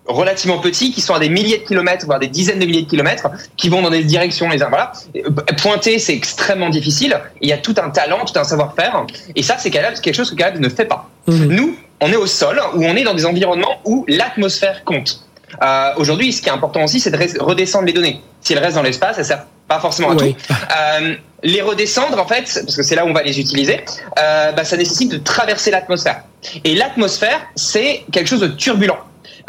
[0.05, 2.89] relativement petits qui sont à des milliers de kilomètres, voire des dizaines de milliers de
[2.89, 4.69] kilomètres, qui vont dans des directions les uns.
[4.69, 4.91] Voilà.
[5.15, 5.29] Euh,
[5.61, 7.19] pointer, c'est extrêmement difficile.
[7.41, 9.05] Il y a tout un talent, tout un savoir-faire.
[9.35, 11.09] Et ça, c'est quelque chose que Caleb ne fait pas.
[11.27, 11.47] Mhm.
[11.47, 15.25] Nous, on est au sol, où on est dans des environnements où l'atmosphère compte.
[15.61, 18.21] Euh, Aujourd'hui, ce qui est important aussi, c'est de redescendre les données.
[18.41, 20.25] Si elles restent dans l'espace, ça sert pas forcément à tout.
[20.25, 23.83] Euh, les redescendre, en fait, parce que c'est là où on va les utiliser,
[24.19, 26.23] euh, bah, ça nécessite de traverser l'atmosphère.
[26.63, 28.99] Et l'atmosphère, c'est quelque chose de turbulent.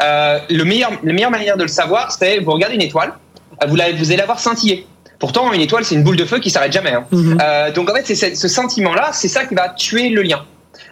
[0.03, 3.13] Euh, le meilleur, la meilleure manière de le savoir, c'est vous regardez une étoile,
[3.65, 4.87] vous, vous allez la voir scintiller.
[5.19, 6.91] Pourtant, une étoile, c'est une boule de feu qui s'arrête jamais.
[6.91, 7.05] Hein.
[7.11, 7.37] Mhm.
[7.73, 10.43] donc en fait, c'est ce sentiment-là, c'est ça qui va tuer le lien.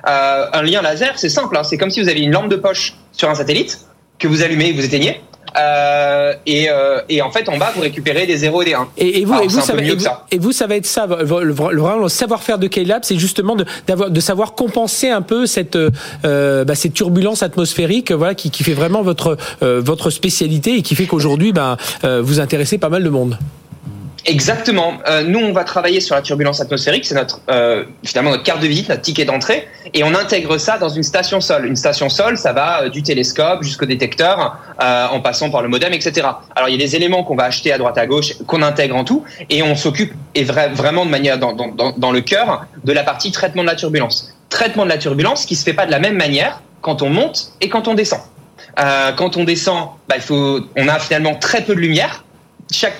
[0.05, 1.57] Un lien laser, c'est simple.
[1.57, 1.63] Hein.
[1.63, 3.79] C'est comme si vous aviez une lampe de poche sur un satellite
[4.19, 5.21] que vous allumez et vous éteignez.
[5.58, 8.88] Euh, et, euh, et, en fait, en bas, vous récupérez des 0 et des 1.
[8.97, 9.82] Et, et vous, et vous, ça va,
[10.32, 14.19] et vous, ça va être ça, vraiment le savoir-faire de K-Lab, c'est justement de, de
[14.19, 19.01] savoir compenser un peu cette, euh, bah, cette turbulence atmosphérique, voilà, qui, qui fait vraiment
[19.01, 23.38] votre, votre spécialité et qui fait qu'aujourd'hui, bah, vous intéressez pas mal de monde.
[24.25, 24.93] Exactement.
[25.07, 27.05] Euh, nous, on va travailler sur la turbulence atmosphérique.
[27.05, 30.77] C'est notre euh, finalement notre carte de visite, notre ticket d'entrée, et on intègre ça
[30.77, 31.65] dans une station sol.
[31.65, 35.67] Une station sol, ça va euh, du télescope jusqu'au détecteur, euh, en passant par le
[35.67, 36.27] modem, etc.
[36.55, 38.95] Alors, il y a des éléments qu'on va acheter à droite à gauche, qu'on intègre
[38.95, 42.93] en tout, et on s'occupe et vraiment de manière dans, dans, dans, le cœur de
[42.93, 44.33] la partie traitement de la turbulence.
[44.49, 47.51] Traitement de la turbulence qui se fait pas de la même manière quand on monte
[47.59, 48.19] et quand on descend.
[48.79, 52.23] Euh, quand on descend, bah, il faut, on a finalement très peu de lumière.
[52.71, 52.95] Chaque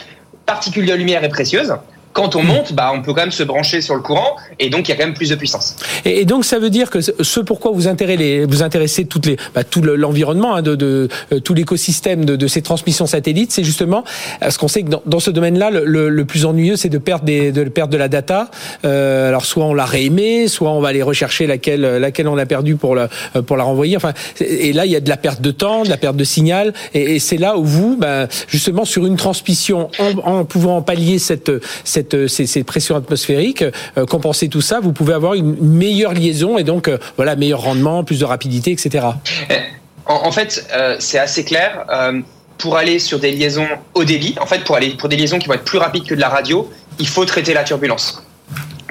[0.45, 1.75] particule de lumière est précieuse
[2.13, 4.88] quand on monte, bah, on peut quand même se brancher sur le courant et donc
[4.88, 5.76] il y a quand même plus de puissance.
[6.06, 9.63] Et, donc ça veut dire que ce pourquoi vous intéressez, vous intéressez toutes les, bah,
[9.63, 14.04] tout l'environnement hein, de, de, euh, tout l'écosystème de, de, ces transmissions satellites, c'est justement
[14.39, 17.26] parce qu'on sait que dans, dans ce domaine-là, le, le, plus ennuyeux, c'est de perdre
[17.26, 18.49] des, de perdre de la data.
[18.86, 22.45] Euh, alors soit on l'a réaimé, soit on va aller rechercher laquelle, laquelle on a
[22.45, 23.10] perdu pour la,
[23.45, 23.97] pour la renvoyer.
[23.97, 26.23] Enfin, et là il y a de la perte de temps, de la perte de
[26.23, 30.82] signal, et, et c'est là où vous, bah, justement sur une transmission, en, en pouvant
[30.82, 31.52] pallier cette,
[31.84, 33.63] cette cette, ces, pressions atmosphériques,
[33.97, 37.61] euh, compenser tout ça, vous pouvez avoir une meilleure liaison et donc euh, voilà meilleur
[37.61, 39.07] rendement, plus de rapidité, etc.
[39.49, 39.55] Eh,
[40.05, 41.85] en, fait, euh, c'est assez clair.
[42.57, 45.47] pour aller sur des liaisons haut débit, en fait, pour aller pour des liaisons qui
[45.47, 48.23] vont être plus rapides que de la radio, il faut traiter la turbulence.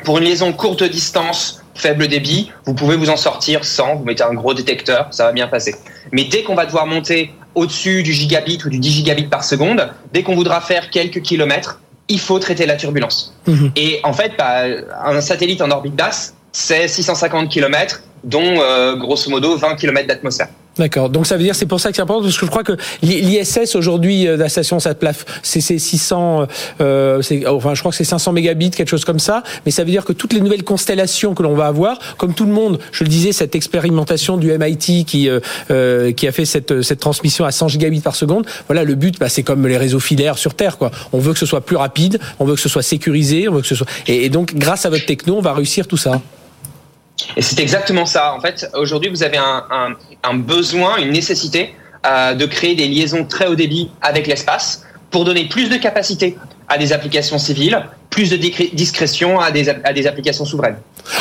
[0.04, 4.24] Pour une liaison courte distance, faible débit, vous pouvez vous en sortir sans, vous mettez
[4.24, 5.74] un gros détecteur, ça va bien passer.
[6.10, 9.90] Mais dès qu'on va devoir monter au-dessus du gigabit ou du 10 gigabits par seconde,
[10.12, 13.34] dès qu'on voudra faire quelques kilomètres, il faut traiter la turbulence.
[13.46, 13.72] Mhm.
[13.76, 14.64] Et en fait, bah,
[15.04, 20.48] un satellite en orbite basse, c'est 650 km, dont euh, grosso modo 20 km d'atmosphère.
[20.78, 21.10] D'accord.
[21.10, 22.76] Donc ça veut dire c'est pour ça que c'est important parce que je crois que
[23.02, 26.46] l'ISS aujourd'hui euh, la station ça plaf c'est 600
[26.80, 29.90] euh, enfin je crois que c'est 500 mégabits quelque chose comme ça mais ça veut
[29.90, 33.04] dire que toutes les nouvelles constellations que l'on va avoir comme tout le monde je
[33.04, 37.44] le disais cette expérimentation du MIT qui euh, euh, qui a fait cette cette transmission
[37.44, 40.54] à 100 gigabits par seconde voilà le but bah, c'est comme les réseaux filaires sur
[40.54, 43.46] terre quoi on veut que ce soit plus rapide on veut que ce soit sécurisé
[43.48, 45.98] on veut que ce soit et donc grâce à votre techno on va réussir tout
[45.98, 46.20] ça.
[47.36, 48.34] Et c'est exactement ça.
[48.34, 51.74] En fait, aujourd'hui, vous avez un, besoin, une nécessité
[52.06, 56.36] euh, de créer des liaisons très haut débit avec l'espace pour donner plus de capacité
[56.68, 60.76] à des applications civiles, plus de discrétion à des, à des applications souveraines.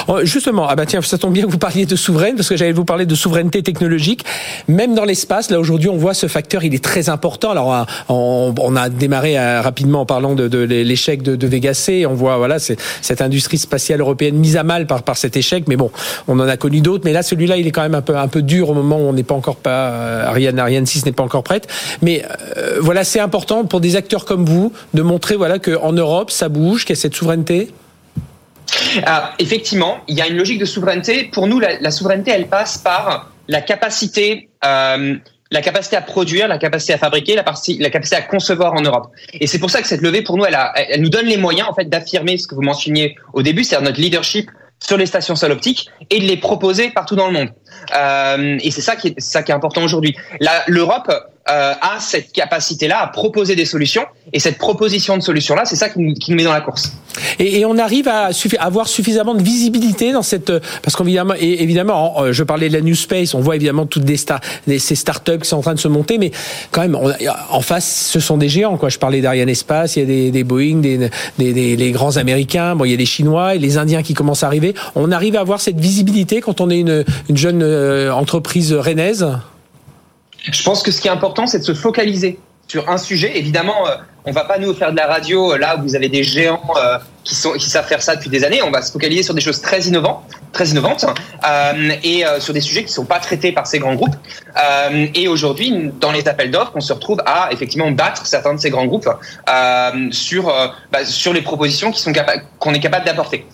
[0.07, 2.57] Oh, justement, ah bah tiens, ça tombe bien que vous parliez de souveraine, parce que
[2.57, 4.23] j'allais vous parler de souveraineté technologique.
[4.67, 7.51] Même dans l'espace, là aujourd'hui, on voit ce facteur, il est très important.
[7.51, 12.05] Alors, on, a démarré euh, rapidement en parlant de, l'échec de, de Vega C.
[12.05, 15.65] On voit, voilà, cette industrie spatiale européenne mise à mal par, par cet échec.
[15.67, 15.91] Mais bon,
[16.27, 17.03] on en a connu d'autres.
[17.05, 19.07] Mais là, celui-là, il est quand même un peu, un peu dur au moment où
[19.07, 21.67] on n'est pas encore pas, euh, Ariane, Ariane 6 n'est pas encore prête.
[22.01, 22.23] Mais
[22.57, 26.49] euh, voilà, c'est important pour des acteurs comme vous de montrer, voilà, qu'en Europe, ça
[26.49, 27.69] bouge, y a cette souveraineté.
[29.05, 31.25] Ah, effectivement, il y a une logique de souveraineté.
[31.25, 35.15] Pour nous, la, souveraineté, elle passe par la capacité, euh,
[35.51, 37.43] la capacité à produire, la capacité à fabriquer, la,
[37.89, 39.07] capacité à concevoir en Europe.
[39.33, 41.67] Et c'est pour ça que cette levée, pour nous, elle, elle nous donne les moyens
[41.69, 45.35] en fait d'affirmer ce que vous mentionniez au début, c'est-à-dire notre leadership sur les stations
[45.35, 47.49] sol optiques et de les proposer partout dans le monde.
[47.95, 50.15] Euh, et c'est ça qui est, important aujourd'hui.
[50.67, 51.11] L'Europe
[51.49, 55.89] euh, a cette capacité-là à proposer des solutions, et cette proposition de solutions-là, c'est ça
[55.89, 56.93] qui nous, met dans la course.
[57.39, 58.29] Et, on arrive à
[58.59, 60.51] avoir suffisamment de visibilité dans cette,
[60.83, 64.95] parce qu'évidemment, évidemment, euh, je parlais de la New Space, on voit évidemment toutes ces
[64.95, 66.31] startups qui sont en train de se monter, mais
[66.69, 68.79] quand même, en face, ce sont des géants.
[68.87, 72.91] Je parlais d'Ariane Espace, il y a des, Boeing, des, les grands Américains, bon, il
[72.91, 74.75] y a les Chinois et les Indiens qui commencent à arriver.
[74.95, 77.03] On arrive à avoir cette visibilité quand on est une
[77.33, 79.27] jeune euh, entreprise rennaise?
[80.43, 83.37] Je pense que ce qui est important, c'est de se focaliser sur un sujet.
[83.37, 86.09] Évidemment, euh, on va pas nous faire de la radio euh, là où vous avez
[86.09, 88.61] des géants euh, qui sont qui savent faire ça depuis des années.
[88.61, 91.05] On va se focaliser sur des choses très innovantes, très innovantes,
[91.47, 94.15] euh, et sur des sujets qui sont pas traités par ces grands groupes.
[95.13, 98.71] et aujourd'hui, dans les appels d'offres, on se retrouve à effectivement battre certains de ces
[98.71, 99.07] grands groupes
[100.11, 100.53] sur
[100.91, 102.11] bah, sur les propositions qui sont
[102.57, 103.45] qu'on est capable d'apporter.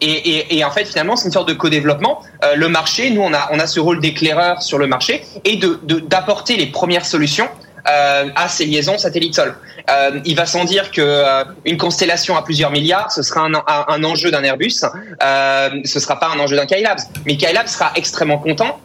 [0.00, 2.20] Et, et, et, en fait, finalement, c'est une sorte de co-développement.
[2.54, 5.80] le marché, nous, on a on a ce rôle d'éclaireur sur le marché et de
[6.00, 9.54] d'apporter les premières solutions euh, à ces liaisons satellite-sol.
[9.90, 14.04] Euh, il va sans dire que euh, une constellation à plusieurs milliards, ce sera un,
[14.04, 14.84] enjeu d'un Airbus,
[15.22, 16.98] euh, ce sera pas un enjeu d'un Skylab.
[17.24, 18.80] Mais Skylab sera extrêmement content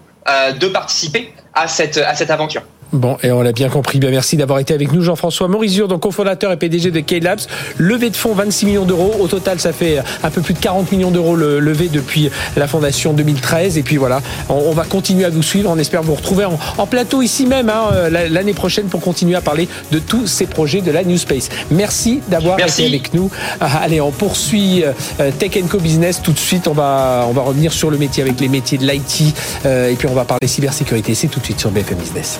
[0.58, 2.64] de participer à cette à cette aventure.
[2.94, 3.98] Bon, et on l'a bien compris.
[3.98, 7.40] Bien, merci d'avoir été avec nous, Jean-François Morizur, donc cofondateur et PDG de K-Labs.
[7.80, 9.16] Levée de fonds, 26 millions d'euros.
[9.20, 13.14] Au total, ça fait un peu plus de 40 millions d'euros levés depuis la fondation
[13.14, 13.80] 2013.
[13.80, 15.72] Et puis voilà, on, va continuer à vous suivre.
[15.72, 19.68] On espère vous retrouver en, plateau ici même hein, l'année prochaine pour continuer à parler
[19.92, 21.50] de tous ces projets de la New Space.
[21.72, 23.32] Merci d'avoir été avec nous.
[23.60, 26.68] Ah, allez, on poursuit euh, Tech Co Business tout de suite.
[26.68, 29.36] On va, on va revenir sur le métier avec les métiers de l'IT.
[29.66, 31.16] Euh, et puis on va parler cybersécurité.
[31.16, 32.40] C'est tout de suite sur BFM Business.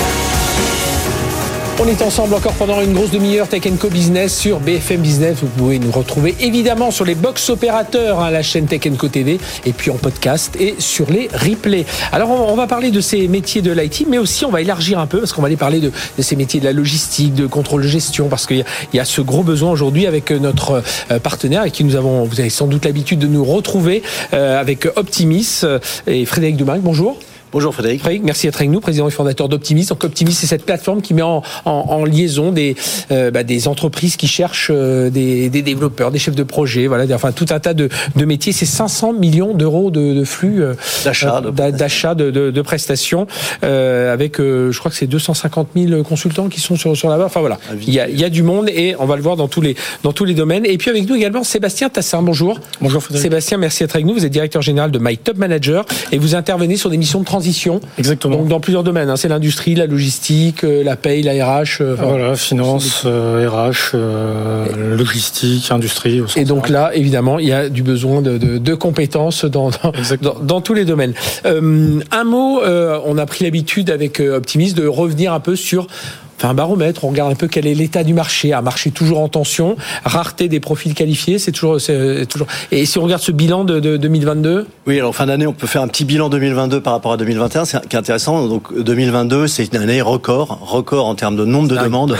[1.83, 5.37] On est ensemble encore pendant une grosse demi-heure Tech Co Business sur BFM Business.
[5.41, 9.39] Vous pouvez nous retrouver évidemment sur les box opérateurs, hein, la chaîne Tech Co TV,
[9.65, 11.87] et puis en podcast et sur les replays.
[12.11, 15.07] Alors on, va parler de ces métiers de l'IT, mais aussi on va élargir un
[15.07, 17.87] peu parce qu'on va aller parler de, ces métiers de la logistique, de contrôle de
[17.87, 18.63] gestion, parce qu'il
[18.93, 22.39] y, a ce gros besoin aujourd'hui avec notre euh, partenaire et qui nous avons, vous
[22.39, 24.03] avez sans doute l'habitude de nous retrouver
[24.35, 25.61] euh, avec Optimis
[26.05, 26.77] et Frédéric Dumas.
[26.77, 27.17] Bonjour.
[27.51, 27.99] Bonjour Frédéric.
[27.99, 29.85] Frédéric, merci d'être avec nous, président et fondateur d'Optimis.
[29.85, 32.77] Donc Optimis, c'est cette plateforme qui met en, en, liaison des,
[33.11, 37.13] euh, bah, des entreprises qui cherchent euh, des, des, développeurs, des chefs de projet, voilà,
[37.13, 38.53] enfin tout un tas de, de métiers.
[38.53, 43.27] C'est 500 millions d'euros de, de, flux euh, d'achat, d'achat de, de, prestations,
[43.61, 47.41] avec, je crois que c'est 250 000 consultants qui sont sur, sur la bas Enfin
[47.41, 49.49] voilà, il y, a, il y a du monde et on va le voir dans
[49.49, 50.65] tous les dans tous les domaines.
[50.65, 52.21] Et puis avec nous également Sébastien Tassin.
[52.21, 52.59] Bonjour.
[52.79, 53.23] Bonjour Frédéric.
[53.23, 54.13] Sébastien, merci d'être avec nous.
[54.13, 57.25] Vous êtes directeur général de My Top Manager et vous intervenez sur des missions de
[57.25, 57.40] transition
[57.97, 58.37] Exactement.
[58.37, 59.15] Donc dans plusieurs domaines, hein.
[59.15, 61.81] c'est l'industrie, la logistique, euh, la paye, la RH.
[61.81, 66.21] Euh, voilà, finance, RH, euh, logistique, industrie.
[66.35, 69.91] Et donc là, évidemment, il y a du besoin de, de, de compétences dans dans,
[70.21, 71.13] dans, dans, tous les domaines.
[71.45, 75.87] un mot, on a pris l'habitude avec Optimis de revenir un peu sur
[76.47, 79.29] un baromètre, on regarde un peu quel est l'état du marché, un marché toujours en
[79.29, 81.77] tension, rareté des profils qualifiés, c'est toujours,
[82.29, 82.47] toujours.
[82.71, 85.81] Et si on regarde ce bilan de, 2022 Oui, alors fin d'année, on peut faire
[85.81, 88.47] un petit bilan 2022 par rapport à 2021, c'est qui est intéressant.
[88.47, 92.17] Donc 2022, c'est une année record, record en termes de nombre de demandes.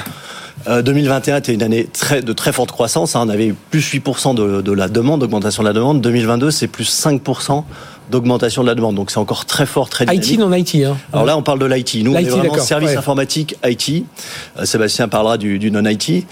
[0.67, 3.15] 2021 était une année très, de très forte croissance.
[3.15, 3.23] Hein.
[3.25, 6.01] On avait plus 8% de, de la demande, d'augmentation de la demande.
[6.01, 7.63] 2022, c'est plus 5%
[8.11, 8.95] d'augmentation de la demande.
[8.95, 10.31] Donc c'est encore très fort, très dynamique.
[10.31, 10.75] IT non IT.
[10.85, 10.97] Hein.
[11.13, 12.03] Alors là, on parle de l'IT.
[12.03, 14.05] Nous, on est vraiment service informatique IT.
[14.59, 16.25] Euh, Sébastien parlera du, du non-IT.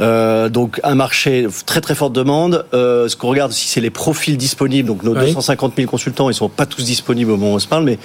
[0.00, 2.64] Euh, donc un marché très très forte demande.
[2.74, 4.88] Euh, ce qu'on regarde aussi, c'est les profils disponibles.
[4.88, 7.68] Donc nos 250 000 consultants, ils sont pas tous disponibles au moment où on se
[7.68, 7.98] parle, mais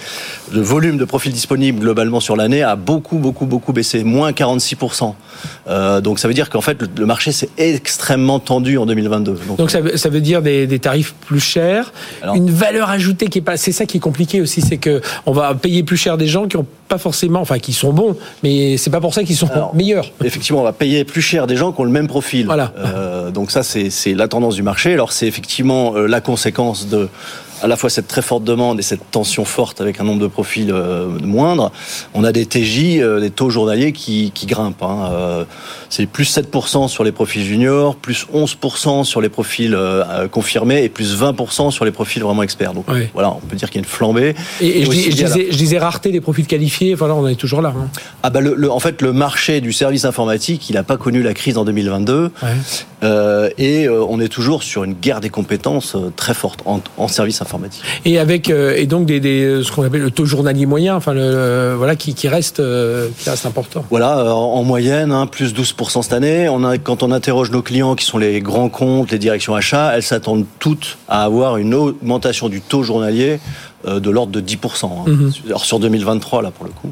[0.51, 4.77] le volume de profils disponibles globalement sur l'année a beaucoup beaucoup beaucoup baissé, moins 46
[5.67, 9.39] euh, Donc ça veut dire qu'en fait le, marché s'est extrêmement tendu en 2022.
[9.47, 11.91] Donc, donc ça, veut, ça, veut, dire des, des tarifs plus chers,
[12.35, 13.57] une valeur ajoutée qui est pas.
[13.57, 16.47] C'est ça qui est compliqué aussi, c'est que on va payer plus cher des gens
[16.47, 19.49] qui ont pas forcément, enfin qui sont bons, mais c'est pas pour ça qu'ils sont
[19.73, 20.11] meilleurs.
[20.23, 22.45] Effectivement, on va payer plus cher des gens qui ont le même profil.
[22.45, 22.73] Voilà.
[22.77, 24.93] Euh, donc ça, c'est la tendance du marché.
[24.93, 27.09] Alors c'est effectivement euh, la conséquence de
[27.61, 30.27] à la fois cette très forte demande et cette tension forte avec un nombre de
[30.27, 31.71] profils euh, moindre,
[32.13, 34.83] on a des TJ, euh, des taux journaliers qui, qui grimpent.
[34.83, 35.09] Hein.
[35.11, 35.45] Euh,
[35.89, 39.77] c'est plus 7% sur les profils juniors, plus 11% sur les profils
[40.31, 42.73] confirmés et plus 20% sur les profils vraiment experts.
[42.73, 44.35] Donc voilà, on peut dire qu'il y a une flambée.
[44.61, 47.73] Et, je, disais, rareté des profils qualifiés, voilà, on est toujours là.
[47.75, 47.87] Hein.
[48.23, 51.33] Ah bah le, en fait, le marché du service informatique, il n'a pas connu la
[51.33, 52.31] crise en 2022.
[53.03, 56.81] Euh, et euh, on est toujours sur une guerre des compétences euh, très forte en,
[56.97, 57.83] en service informatique.
[58.03, 61.75] Et avec et donc des, des, ce qu'on appelle le taux journalier moyen, enfin le,
[61.77, 62.61] voilà qui, qui reste
[63.17, 63.85] qui reste important.
[63.89, 66.49] Voilà en, moyenne hein, plus 12% cette année.
[66.49, 69.91] On a quand on interroge nos clients qui sont les grands comptes, les directions achats,
[69.95, 73.39] elles s'attendent toutes à avoir une augmentation du taux journalier
[73.85, 74.85] de l'ordre de 10%.
[74.85, 74.89] Hein.
[75.07, 75.31] Mhm.
[75.47, 76.91] Alors sur 2023 là pour le coup.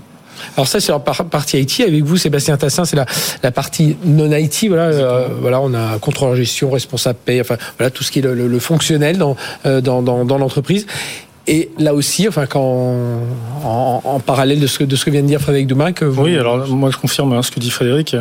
[0.56, 1.82] Alors ça, c'est la partie IT.
[1.82, 3.06] Avec vous, Sébastien Tassin, c'est la,
[3.43, 4.65] la partie non-IT.
[4.67, 8.21] Voilà, euh, voilà, on a contrôle gestion, responsable paie, enfin voilà tout ce qui est
[8.21, 10.86] le, fonctionnel dans, euh, dans, dans, dans l'entreprise.
[11.50, 12.60] Et là aussi, enfin, quand
[13.63, 16.04] en, en, parallèle de ce, que, de ce que vient de dire Frédéric Dumas, que
[16.04, 16.23] vous...
[16.23, 18.17] Oui, alors moi je confirme hein, ce que dit Frédéric,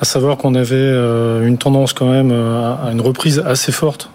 [0.00, 4.10] à savoir qu'on avait euh, une tendance quand même à une reprise assez forte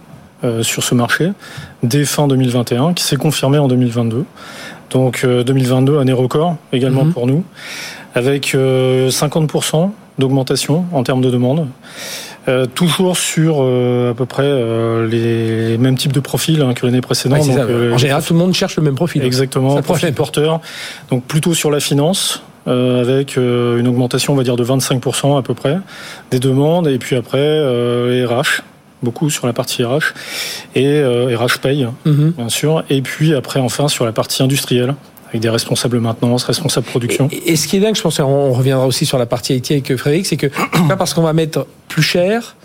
[0.62, 1.32] sur ce marché
[1.84, 4.24] dès fin 2021, qui s'est confirmée en 2022.
[4.90, 7.14] Donc 2022, euh, année record également mhm.
[7.14, 7.44] pour nous,
[8.16, 11.68] avec 50% euh, d'augmentation en termes de demande.
[12.48, 14.50] Euh, toujours sur à peu près
[15.08, 17.42] les mêmes types de profils hein, que l'année précédente.
[17.42, 19.24] en général, tout le monde cherche le même profil.
[19.24, 20.60] Exactement, profil porteur.
[21.12, 25.54] Donc plutôt sur la finance, avec une augmentation, on va dire, de 25% à peu
[25.54, 25.78] près
[26.32, 27.38] des demandes, et puis après
[28.10, 28.64] les RH
[29.04, 30.14] beaucoup sur la partie RH
[30.76, 32.32] et euh, RH paye, mhm.
[32.32, 32.84] bien sûr.
[32.90, 34.96] Et puis après, enfin, sur la partie industrielle
[35.30, 37.30] avec des responsables maintenance, responsables production.
[37.46, 39.96] Et, ce qui est dingue, je pense, on reviendra aussi sur la partie IT avec
[39.96, 40.48] Frédéric, c'est que
[40.88, 42.56] pas parce qu'on va mettre plus cher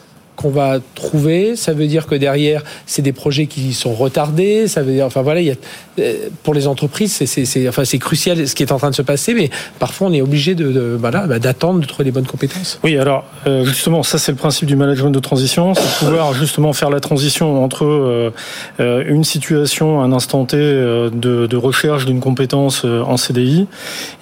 [0.44, 1.56] qu'on va trouver.
[1.56, 4.68] Ça veut dire que derrière, c'est des projets qui sont retardés.
[4.68, 5.54] Ça veut dire, enfin voilà, il y a,
[6.00, 9.02] euh, pour les entreprises, c'est, enfin, c'est crucial ce qui est en train de se
[9.02, 12.80] passer, mais parfois on est obligé de, voilà, bah, d'attendre de trouver les bonnes compétences.
[12.82, 16.72] Oui, alors euh, justement, ça c'est le principe du management de transition, c'est pouvoir justement
[16.72, 23.16] faire la transition entre euh, une situation, un instant T de recherche d'une compétence en
[23.16, 23.66] CDI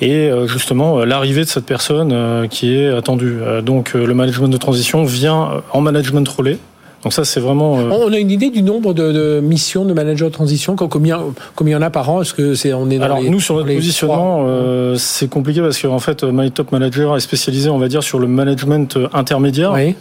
[0.01, 3.39] et justement l'arrivée de cette personne qui est attendue.
[3.65, 6.59] Donc le management de transition vient en management management relais.
[7.03, 7.79] Donc ça, c'est vraiment.
[7.79, 11.21] Euh, on a une idée du nombre de, missions de manager de transition, combien,
[11.57, 13.41] combien il y en a par an Est-ce que c'est on est dans Alors nous
[13.41, 17.79] sur notre positionnement, euh, c'est compliqué parce qu'en fait, My Top Manager est spécialisé, on
[17.79, 19.73] va dire, sur le management euh, intermédiaire.
[19.73, 19.97] Oui.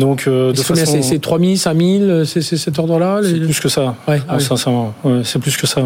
[0.00, 1.02] Donc de façon...
[1.02, 3.94] c'est 3000, 5000, c'est cet ordre-là C'est plus que ça.
[4.08, 4.92] Ouais, ah sincèrement,
[5.22, 5.82] c'est plus que ça.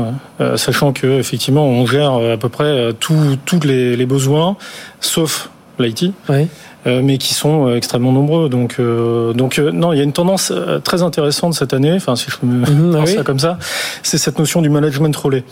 [0.57, 4.57] sachant que effectivement, on gère à peu près tous les, les besoins,
[5.01, 6.13] sauf l'IT.
[6.29, 6.47] Oui.
[6.87, 8.51] Euh, mais qui sont euh, extrêmement nombreux.
[8.51, 12.31] Donc, euh, donc non, il y a une tendance très intéressante cette année, enfin si
[12.31, 13.59] je peux me mhm, ça comme ça,
[14.03, 15.45] c'est cette notion du management relais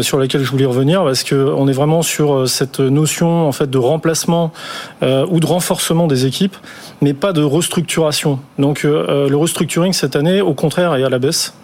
[0.00, 3.70] sur laquelle je voulais revenir parce que on est vraiment sur cette notion en fait
[3.70, 4.52] de remplacement
[5.02, 6.56] ou de renforcement des équipes,
[7.00, 8.40] mais pas de restructuration.
[8.58, 11.54] Donc le restructuring cette année, au contraire, est à la baisse.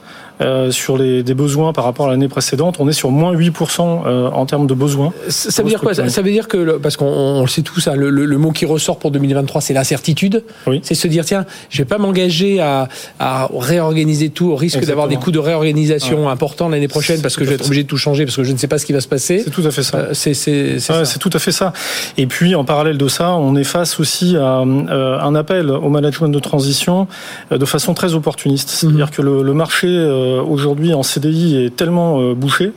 [0.42, 2.76] Euh, sur les, des besoins par rapport à l'année précédente.
[2.80, 5.12] On est sur moins 8% euh, en termes de besoins.
[5.28, 5.94] Ça, veut dire quoi?
[5.94, 8.98] Ça, veut dire que, parce qu'on le sait tous, ça, le, le, mot qui ressort
[8.98, 10.42] pour 2023, c'est l'incertitude.
[10.66, 10.80] Oui.
[10.82, 15.08] C'est se dire, tiens, je vais pas m'engager à, à, réorganiser tout au risque d'avoir
[15.08, 17.96] des coûts de réorganisation importants l'année prochaine parce que je vais être obligé de tout
[17.96, 19.42] changer parce que je ne sais pas ce qui va se passer.
[19.44, 19.98] C'est tout à fait ça.
[19.98, 21.72] Euh, c'est tout à fait ça.
[22.16, 26.28] Et puis, en parallèle de ça, on est face aussi à un appel au management
[26.28, 27.06] de transition
[27.50, 28.70] de façon très opportuniste.
[28.70, 29.12] C'est-à-dire mhm.
[29.12, 32.72] que le, le marché euh, aujourd'hui en CDI est tellement euh, bouché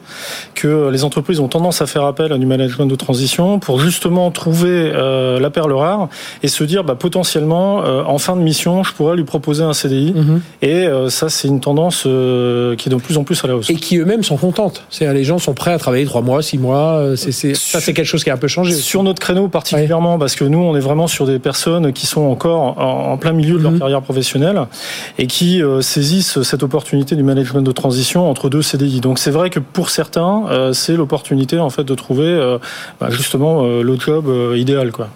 [0.53, 4.31] que les entreprises ont tendance à faire appel à du management de transition pour justement
[4.31, 6.09] trouver euh, la perle rare
[6.43, 10.13] et se dire bah, potentiellement en fin de mission je pourrais lui proposer un CDI
[10.13, 10.41] mhm.
[10.61, 13.69] et ça c'est une tendance qui est de plus en plus à la hausse.
[13.69, 14.83] Et qui eux-mêmes sont contentes.
[14.89, 18.23] C'est les gens sont prêts à travailler trois mois six mois ça c'est quelque chose
[18.23, 21.07] qui a un peu changé sur notre créneau particulièrement parce que nous on est vraiment
[21.07, 23.79] sur des personnes qui sont encore en, plein milieu de leur mhm.
[23.79, 24.61] carrière professionnelle
[25.17, 29.01] et qui saisissent cette opportunité du management management de transition entre deux CDI.
[29.01, 32.57] Donc c'est vrai que pour certains, c'est l'opportunité en fait de trouver
[32.99, 35.09] bah, justement le job idéal, quoi.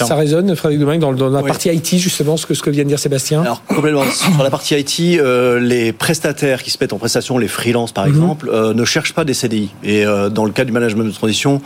[0.00, 2.84] Ça résonne, Frédéric Domingue, dans, dans la partie IT, justement, ce que, ce que vient
[2.84, 3.42] de dire Sébastien?
[3.42, 4.04] Alors, complètement.
[4.04, 8.06] Sur la partie IT, euh, les prestataires qui se mettent en prestation, les freelances par
[8.06, 8.10] mhm.
[8.10, 9.70] exemple, euh, ne cherchent pas des CDI.
[9.84, 11.60] Et euh, dans le cas du management de transition,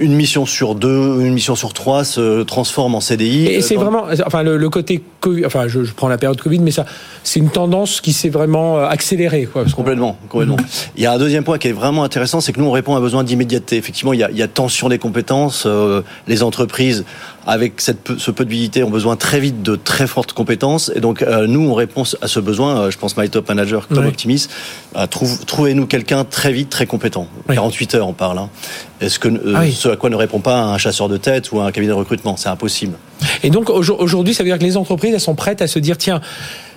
[0.00, 3.46] une mission sur deux, une mission sur trois se transforme en CDI.
[3.46, 5.02] Et c'est vraiment, enfin le, côté,
[5.44, 6.84] enfin je, prends la période Covid, mais ça,
[7.24, 9.48] c'est une tendance qui s'est vraiment euh, accélérée.
[9.50, 10.56] Quoi, complètement, complètement.
[10.56, 10.66] Mhm.
[10.96, 12.94] Il y a un deuxième point qui est vraiment intéressant, c'est que nous on répond
[12.94, 13.76] à un besoin d'immédiateté.
[13.76, 15.64] Effectivement, il y, a, il y a tension des compétences.
[15.66, 17.04] Euh, les entreprises
[17.46, 20.90] avec cette, ce peu de visibilité ont besoin très vite de très fortes compétences.
[20.94, 22.90] Et donc, euh, nous, on répond à ce besoin.
[22.90, 24.50] je pense My Top Manager comme Optimist.
[25.10, 27.26] trouve, trouvez-nous quelqu'un très vite, très compétent.
[27.48, 28.38] 48 heures, on parle.
[28.38, 28.50] Hein.
[29.00, 31.72] Est-ce que ah ce à quoi ne répond pas un chasseur de tête ou un
[31.72, 32.36] cabinet de recrutement?
[32.36, 32.94] C'est impossible.
[33.42, 35.96] Et donc aujourd'hui, ça veut dire que les entreprises, elles sont prêtes à se dire
[35.96, 36.20] tiens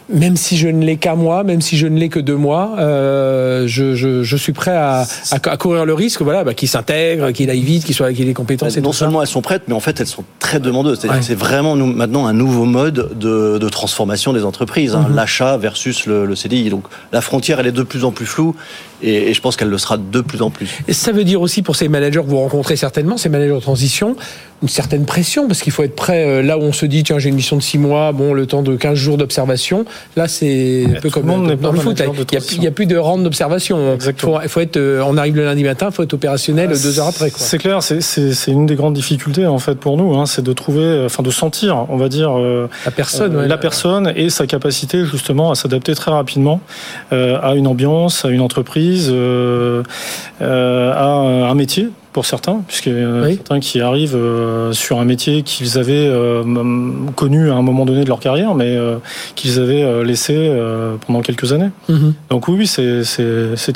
[0.09, 2.75] même si je ne l'ai qu'à moi, même si je ne l'ai que deux mois,
[2.79, 7.31] euh, je, je, je, suis prêt à, à, courir le risque, voilà, bah, qu'il s'intègre,
[7.31, 8.75] qu'il aille vite, qu'il soit, qu'il ait des compétences.
[8.77, 10.99] Et non seulement elles sont prêtes, mais en fait elles sont très demandeuses.
[11.21, 15.15] C'est vraiment nous, maintenant un nouveau mode de, de transformation des entreprises, hein, mhm.
[15.15, 16.69] l'achat versus le, le, CDI.
[16.69, 18.55] Donc la frontière elle est de plus en plus floue
[19.01, 20.69] et, et je pense qu'elle le sera de plus en plus.
[20.87, 23.59] Et ça veut dire aussi pour ces managers que vous rencontrez certainement, ces managers de
[23.59, 24.15] transition,
[24.63, 27.19] une certaine pression parce qu'il faut être prêt euh, là où on se dit tiens
[27.19, 29.85] j'ai une mission de 6 mois, bon le temps de 15 jours d'observation.
[30.15, 32.01] Là c'est un peu comme dans le foot,
[32.53, 33.97] il n'y a, plus de rente d'observation.
[33.99, 36.99] Il faut, être, euh, on arrive le lundi matin, il faut être opérationnel ah, deux
[36.99, 37.31] heures après.
[37.35, 40.81] C'est clair, c'est une des grandes difficultés en fait pour nous, hein, c'est de trouver,
[40.81, 45.51] euh, enfin de sentir, on va dire la personne, la personne et sa capacité justement
[45.51, 46.61] à s'adapter très rapidement
[47.11, 49.13] à une ambiance, à une entreprise,
[50.39, 55.41] à un métier pour certains, puisqu'il y a certains qui arrivent euh, sur un métier
[55.41, 56.43] qu'ils avaient euh,
[57.15, 58.97] connu à un moment donné de leur carrière, mais euh,
[59.35, 60.51] qu'ils avaient laissé
[61.05, 61.71] pendant quelques années.
[61.89, 62.13] Mhm.
[62.29, 63.03] Donc oui, c'est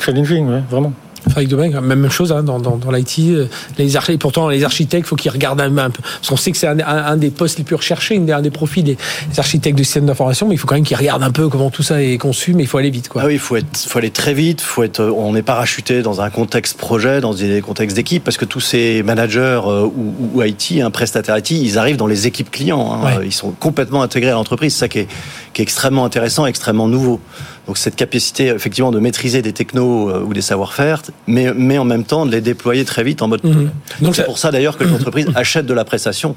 [0.00, 0.92] challenging, vraiment.
[1.28, 3.18] Frédéric Domingue, même chose hein, dans, dans, dans l'IT.
[3.20, 3.46] Euh,
[3.78, 6.02] les architectes, pourtant, les architectes, faut qu'ils regardent un, peu.
[6.02, 8.84] Parce qu'on sait que c'est un, un, des postes les plus recherchés, un des profils
[8.84, 8.96] des,
[9.36, 11.82] architectes de système d'information, mais il faut quand même qu'ils regardent un peu comment tout
[11.82, 13.08] ça est conçu, mais il faut aller vite.
[13.08, 13.22] Quoi.
[13.22, 14.60] Ah oui, il faut, être, faut aller très vite.
[14.60, 18.44] Faut être, on est parachuté dans un contexte projet, dans des contextes d'équipe, parce que
[18.44, 22.50] tous ces managers euh, ou, ou, IT, un prestataire IT, ils arrivent dans les équipes
[22.50, 23.00] clients.
[23.04, 23.20] Hein.
[23.24, 24.72] Ils sont complètement intégrés à l'entreprise.
[24.74, 25.08] C'est ça qui est,
[25.52, 27.20] qui est extrêmement intéressant, extrêmement nouveau.
[27.68, 31.84] Donc cette capacité effectivement de maîtriser des technos euh, ou des savoir-faire, mais, mais en
[31.84, 33.70] même temps de les déployer très vite en mode mhm.
[34.00, 36.34] Donc c'est pour ça d'ailleurs que les entreprises achètent de la prestation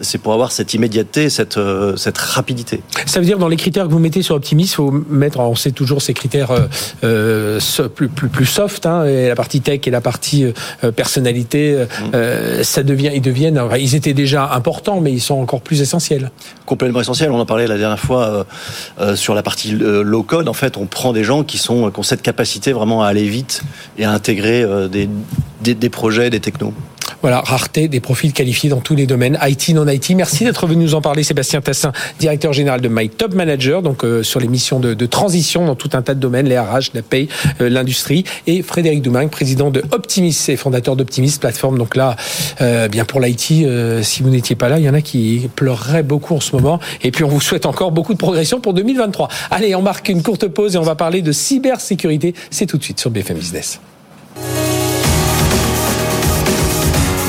[0.00, 2.82] c'est pour avoir cette immédiateté, cette, euh, cette rapidité.
[3.06, 5.54] Ça veut dire dans les critères que vous mettez sur Optimis, il faut mettre, on
[5.54, 6.50] sait toujours ces critères
[7.04, 7.58] euh,
[7.94, 10.44] plus, plus, plus soft, hein, et la partie tech et la partie
[10.84, 12.62] euh, personnalité, mm.
[12.62, 16.30] ça devient, ils deviennent, ils étaient déjà importants, mais ils sont encore plus essentiels.
[16.66, 17.30] Complètement essentiels.
[17.30, 18.46] On en parlait la dernière fois
[19.14, 20.48] sur la partie low code.
[20.48, 23.28] En fait, on prend des gens qui sont qui ont cette capacité vraiment à aller
[23.28, 23.62] vite
[23.98, 25.08] et à intégrer des,
[25.60, 26.74] des, des projets, des technos.
[27.22, 30.10] Voilà, rareté des profils qualifiés dans tous les domaines, IT, non IT.
[30.10, 34.04] Merci d'être venu nous en parler, Sébastien Tassin, directeur général de My Top Manager, donc
[34.04, 37.02] euh, sur les missions de, transition dans tout un tas de domaines, les RH, la
[37.02, 37.28] paye,
[37.60, 41.78] euh, l'industrie, et Frédéric Doumingue, président de Optimis et fondateur d'Optimis plateforme.
[41.78, 42.16] Donc là,
[42.60, 43.66] euh, bien pour l'IT,
[44.02, 46.80] si vous n'étiez pas là, il y en a qui pleureraient beaucoup en ce moment.
[47.02, 49.28] Et puis on vous souhaite encore beaucoup de progression pour 2023.
[49.50, 52.34] Allez, on marque une courte pause et on va parler de cybersécurité.
[52.50, 53.80] C'est tout de suite sur BFM Business.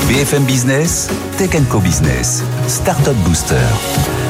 [0.08, 1.06] BFM Business,
[1.36, 4.27] Tech Co Business, Startup Booster.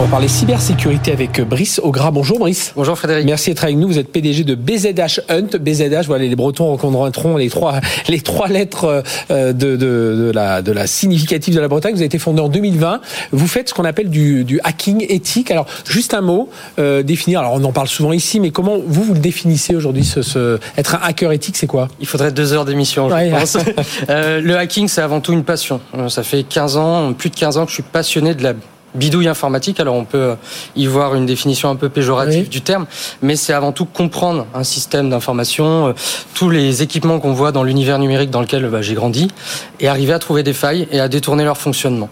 [0.00, 2.10] On va parler cybersécurité avec Brice Augras.
[2.10, 2.72] Bonjour Brice.
[2.74, 3.26] Bonjour Frédéric.
[3.26, 3.86] Merci d'être avec nous.
[3.86, 5.58] Vous êtes PDG de BZH Hunt.
[5.60, 10.62] BZH, voilà, les Bretons reconnaîtront les trois, les trois lettres euh, de, de, de, la,
[10.62, 11.92] de la significative de la Bretagne.
[11.92, 13.02] Vous avez été fondé en 2020.
[13.32, 15.50] Vous faites ce qu'on appelle du, du, hacking éthique.
[15.50, 16.48] Alors, juste un mot,
[16.78, 17.40] euh, définir.
[17.40, 20.58] Alors, on en parle souvent ici, mais comment vous, vous le définissez aujourd'hui ce, ce,
[20.78, 21.88] Être un hacker éthique, c'est quoi?
[22.00, 23.58] Il faudrait deux heures d'émission, je pense.
[24.08, 25.78] euh, le hacking, c'est avant tout une passion.
[26.08, 28.54] Ça fait 15 ans, plus de 15 ans que je suis passionné de la
[28.94, 29.80] bidouille informatique.
[29.80, 30.34] Alors on peut
[30.76, 32.86] y voir une définition un peu péjorative du terme,
[33.22, 35.92] mais c'est avant tout comprendre un système d'information, euh,
[36.34, 39.28] tous les équipements qu'on voit dans l'univers numérique dans lequel bah, j'ai grandi,
[39.80, 42.08] et arriver à trouver des failles et à détourner leur fonctionnement.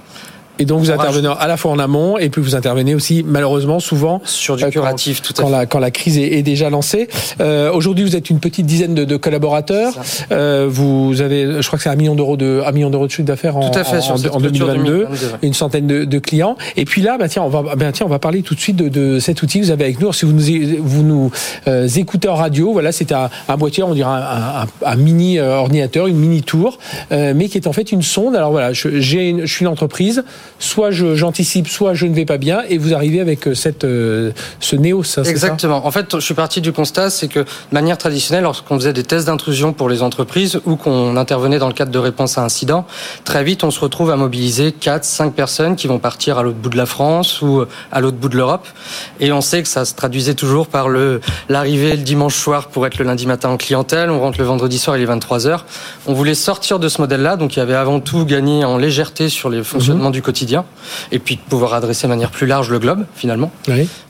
[0.58, 3.80] Et donc vous intervenez à la fois en amont et puis vous intervenez aussi malheureusement
[3.80, 7.08] souvent sur du curatif, tout à quand, La, quand la crise est, déjà lancée.
[7.40, 9.92] Euh, Aujourd'hui, vous êtes une petite dizaine de, de collaborateurs.
[10.32, 13.10] Euh, vous avez, je crois que c'est un million d'euros de un million d'euros de
[13.10, 15.06] chiffre d'affaires en, en, en 2022,
[15.42, 16.56] une centaine de, de, clients.
[16.76, 18.76] Et puis là, bah tiens, on va bah tiens, on va parler tout de suite
[18.76, 20.12] de, de cet outil que vous avez avec nous.
[20.12, 21.30] si vous nous vous nous
[21.66, 25.38] euh, écoutez en radio, voilà, c'est un, un, boîtier, on dirait un, un, un mini
[25.38, 26.78] euh, ordinateur, une mini tour,
[27.12, 28.34] euh, mais qui est en fait une sonde.
[28.34, 30.24] Alors voilà, je, j'ai je suis une entreprise.
[30.58, 34.32] Soit j'anticipe, soit je ne vais pas bien, et vous arrivez avec euh, cette, euh,
[34.60, 35.86] ce néo, ça Exactement.
[35.86, 39.02] en fait, je suis parti du constat, c'est que de manière traditionnelle, lorsqu'on faisait des
[39.02, 42.86] tests d'intrusion pour les entreprises ou qu'on intervenait dans le cadre de réponse à incident,
[43.24, 46.58] très vite, on se retrouve à mobiliser 4, 5 personnes qui vont partir à l'autre
[46.58, 48.66] bout de la France ou à l'autre bout de l'Europe.
[49.20, 52.86] Et on sait que ça se traduisait toujours par le l'arrivée le dimanche soir pour
[52.86, 55.66] être le lundi matin en clientèle, on rentre le vendredi soir, il est 23 heures.
[56.06, 59.28] On voulait sortir de ce modèle-là, donc il y avait avant tout gagné en légèreté
[59.28, 60.12] sur les fonctionnements mhm.
[60.12, 60.37] du quotidien,
[61.12, 63.50] et puis de pouvoir adresser de manière plus large le globe, finalement.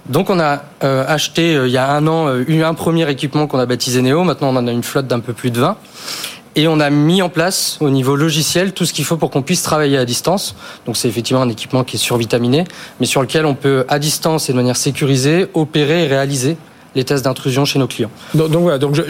[0.09, 3.47] Donc on a euh, acheté euh, il y a un an euh, un premier équipement
[3.47, 5.76] qu'on a baptisé Neo, maintenant on en a une flotte d'un peu plus de 20.
[6.57, 9.43] Et on a mis en place au niveau logiciel tout ce qu'il faut pour qu'on
[9.43, 10.57] puisse travailler à distance.
[10.87, 12.64] Donc c'est effectivement un équipement qui est survitaminé,
[12.99, 16.57] mais sur lequel on peut à distance et de manière sécurisée opérer et réaliser
[16.99, 18.11] les tests d'intrusion chez nos clients.
[18.34, 19.01] Donc, voilà, donc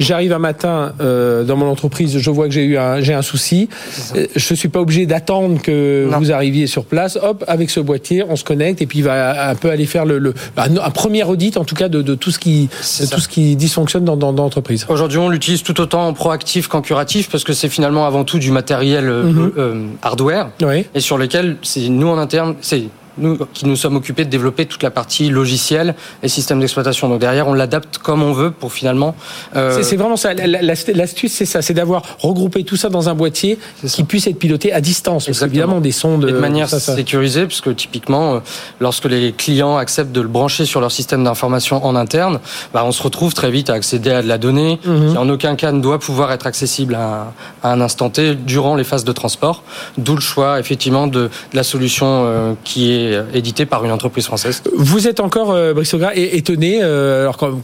[0.00, 3.22] j'arrive un matin euh, dans mon entreprise, je vois que j'ai eu un, j'ai un
[3.22, 3.68] souci.
[4.16, 7.16] Euh, je suis pas obligé d'attendre que vous arriviez sur place.
[7.22, 10.04] Hop, avec ce boîtier, on se connecte et puis il va un peu aller faire
[10.04, 12.68] le, un, premier audit en tout cas de, tout ce qui
[13.10, 14.84] tout ce qui dysfonctionne dans, dans, l'entreprise.
[14.88, 18.40] Aujourd'hui, on l'utilise tout autant en proactif qu'en curatif parce que c'est finalement avant tout
[18.40, 19.90] du matériel euh, mhm.
[20.02, 20.50] hardware
[20.94, 22.82] et sur lequel c'est nous en interne, c'est
[23.18, 27.08] nous qui nous sommes occupés de développer toute la partie logicielle et système d'exploitation.
[27.08, 29.14] Donc derrière, on l'adapte comme on veut pour finalement.
[29.56, 29.82] Euh...
[29.82, 30.34] C'est vraiment ça.
[30.34, 34.72] L'astuce, c'est ça, c'est d'avoir regroupé tout ça dans un boîtier qui puisse être piloté
[34.72, 35.26] à distance.
[35.26, 36.24] Parce évidemment, des sondes.
[36.28, 38.38] Et de manière sécurisée, puisque typiquement, euh,
[38.80, 42.40] lorsque les clients acceptent de le brancher sur leur système d'information en interne,
[42.72, 45.12] bah, on se retrouve très vite à accéder à de la donnée mhm.
[45.12, 47.32] qui en aucun cas ne doit pouvoir être accessible à,
[47.62, 49.62] un instant T durant les phases de transport.
[49.98, 53.92] D'où le choix effectivement de, de la solution euh, qui est euh, édité par une
[53.92, 54.62] entreprise française.
[54.76, 57.60] Vous êtes encore, euh, Brice étonné, euh, alors, quand,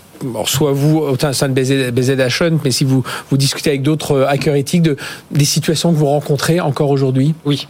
[0.46, 4.28] soit vous au sein de BZ, BZH, mais si vous, vous discutez avec d'autres euh,
[4.28, 4.96] hackers éthiques, de,
[5.30, 7.34] des situations que vous rencontrez encore aujourd'hui?
[7.44, 7.68] Oui,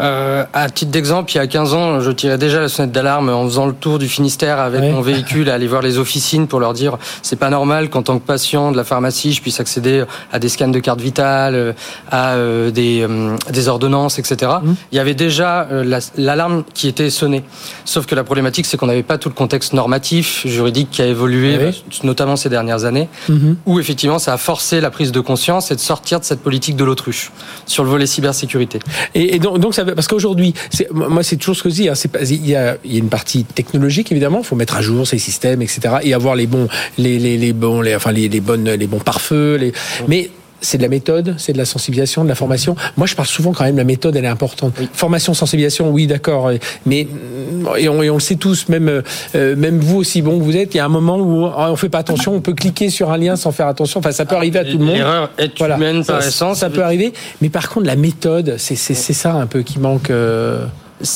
[0.00, 3.28] euh, à titre d'exemple, il y a 15 ans, je tirais déjà la sonnette d'alarme
[3.28, 6.60] en faisant le tour du Finistère avec mon véhicule, à aller voir les officines pour
[6.60, 10.04] leur dire c'est pas normal qu'en tant que patient de la pharmacie, je puisse accéder
[10.32, 11.74] à des scans de carte vitale,
[12.10, 14.52] à euh, des, euh, des ordonnances, etc.
[14.62, 14.72] Mmh.
[14.92, 15.68] Il y avait déjà
[16.16, 17.44] l'alarme qui était sonnée.
[17.84, 21.06] Sauf que la problématique, c'est qu'on n'avait pas tout le contexte normatif, juridique qui a
[21.06, 21.70] évolué,
[22.02, 23.52] notamment ces dernières années, mmh.
[23.66, 26.76] où effectivement ça a forcé la prise de conscience et de sortir de cette politique
[26.76, 27.32] de l'autruche
[27.66, 28.78] sur le volet cybersécurité.
[29.14, 30.52] Et, et donc, donc ça, parce qu'aujourd'hui,
[30.92, 31.88] moi c'est toujours ce que je dis.
[31.88, 34.40] Hein, il, y a, il y a une partie technologique évidemment.
[34.40, 35.80] Il faut mettre à jour ces systèmes, etc.
[36.02, 38.98] Et avoir les bons, les, les, les bons, les, enfin les, les bonnes, les bons
[38.98, 39.56] pare-feux.
[39.56, 39.72] Les...
[40.08, 40.30] Mais
[40.62, 42.76] c'est de la méthode, c'est de la sensibilisation, de la formation.
[42.96, 44.74] Moi, je parle souvent quand même, la méthode, elle est importante.
[44.94, 46.50] Formation, sensibilisation, oui, d'accord.
[46.86, 47.06] Mais
[47.78, 49.02] et on, le sait tous, même
[49.34, 51.76] euh, même vous aussi bon que vous êtes, il y a un moment où on
[51.76, 54.00] fait pas attention, on peut cliquer sur un lien sans faire attention.
[54.00, 54.96] Enfin, ça peut arriver à tout le monde.
[54.96, 56.58] L'erreur est humaine par essence.
[56.58, 57.12] Ça peut arriver.
[57.40, 60.10] Mais par contre, la méthode, c'est ça un peu qui manque.
[60.10, 60.64] Euh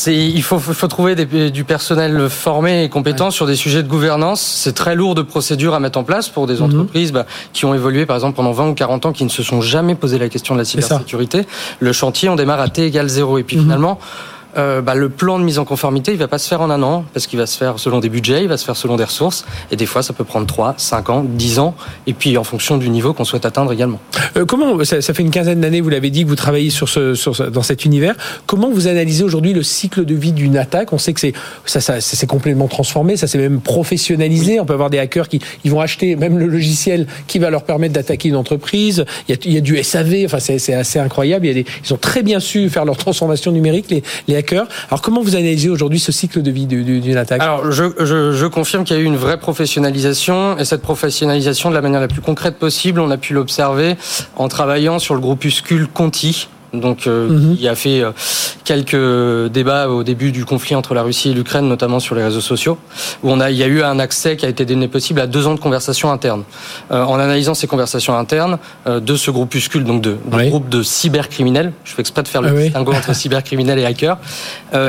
[0.06, 4.40] il faut, faut trouver du personnel formé et compétent sur des sujets de gouvernance.
[4.40, 6.62] C'est très lourd de procédures à mettre en place pour des mhm.
[6.62, 9.42] entreprises bah, qui ont évolué par exemple pendant 20 ou 40 ans, qui ne se
[9.42, 11.46] sont jamais posé la question de la cybersécurité.
[11.80, 13.62] Le chantier, on démarre à T égale 0 et puis mhm.
[13.62, 13.98] finalement
[14.56, 16.82] euh, bah, le plan de mise en conformité, il va pas se faire en un
[16.82, 19.04] an, parce qu'il va se faire selon des budgets, il va se faire selon des
[19.04, 21.74] ressources, et des fois, ça peut prendre 3, 5 ans, 10 ans,
[22.06, 24.00] et puis en fonction du niveau qu'on souhaite atteindre également.
[24.36, 26.88] Euh, comment, ça, ça, fait une quinzaine d'années, vous l'avez dit, que vous travaillez sur
[26.88, 28.14] ce, sur dans cet univers.
[28.46, 30.92] Comment vous analysez aujourd'hui le cycle de vie d'une attaque?
[30.92, 31.34] On sait que c'est
[31.64, 34.60] ça, ça, s'est complètement transformé, ça s'est même professionnalisé.
[34.60, 37.64] On peut avoir des hackers qui ils vont acheter même le logiciel qui va leur
[37.64, 39.04] permettre d'attaquer une entreprise.
[39.28, 41.46] Il y a, il y a du SAV, enfin c'est assez incroyable.
[41.46, 44.36] Il y a des, ils ont très bien su faire leur transformation numérique, les, les
[44.52, 47.42] alors comment vous analysez aujourd'hui ce cycle de vie d'une attaque?
[47.42, 51.70] Alors je, je, je confirme qu'il y a eu une vraie professionnalisation et cette professionnalisation
[51.70, 53.96] de la manière la plus concrète possible, on a pu l'observer
[54.36, 58.12] en travaillant sur le groupuscule Conti donc euh, il a fait euh,
[58.64, 62.40] quelques débats au début du conflit entre la Russie et l'Ukraine, notamment sur les réseaux
[62.40, 62.78] sociaux,
[63.22, 65.26] où on a, il y a eu un accès qui a été donné possible à
[65.26, 66.44] deux ans de conversations internes.
[66.90, 70.16] Euh, en analysant ces conversations internes de ce groupuscule, donc de,
[70.48, 74.18] groupe de cybercriminels, je fais exprès de faire le ah distinguo entre cybercriminels et hackers.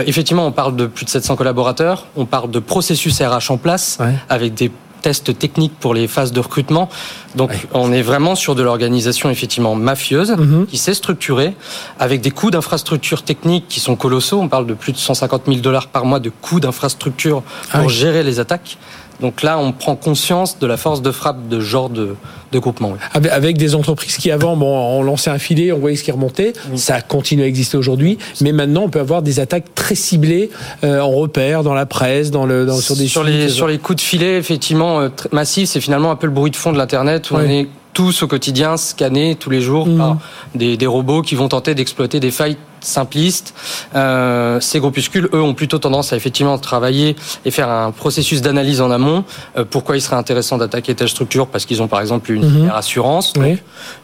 [0.05, 3.97] effectivement, on parle de plus de 700 collaborateurs, on parle de processus RH en place,
[4.30, 4.71] avec des
[5.02, 6.89] tests techniques pour les phases de recrutement.
[7.36, 10.66] Donc on est vraiment sur de l'organisation effectivement mafieuse mhm.
[10.68, 11.56] qui s'est structurée
[12.00, 14.39] avec des coûts d'infrastructure techniques qui sont colossaux.
[14.39, 17.88] On parle de plus de 150 000 dollars par mois de coûts d'infrastructure pour ah
[17.88, 18.78] gérer les attaques.
[19.20, 22.15] Donc là, on prend conscience de la force de frappe de ce genre de,
[22.51, 22.93] de groupement.
[23.13, 26.53] Avec des entreprises qui avant, bon, on lançait un filet, on voyait ce qui remontait,
[26.76, 30.49] ça continue à exister aujourd'hui, mais maintenant on peut avoir des attaques très ciblées
[30.84, 33.80] euh, en repère, dans la presse, dans le, dans, sur des sur les sur les
[33.80, 36.78] coups de filet, effectivement euh, massifs, c'est finalement un peu le bruit de fond de
[36.78, 39.97] l'internet où on est tous au quotidien scannés tous les jours mmh.
[39.97, 40.18] par
[40.53, 43.53] des, des robots qui vont tenter d'exploiter des failles simplistes.
[43.95, 47.15] Euh, ces groupuscules, eux, ont plutôt tendance à effectivement travailler
[47.45, 49.23] et faire un processus d'analyse en amont.
[49.57, 51.47] Euh, pourquoi il serait intéressant d'attaquer telle structure?
[51.47, 53.34] Parce qu'ils ont par exemple une assurance,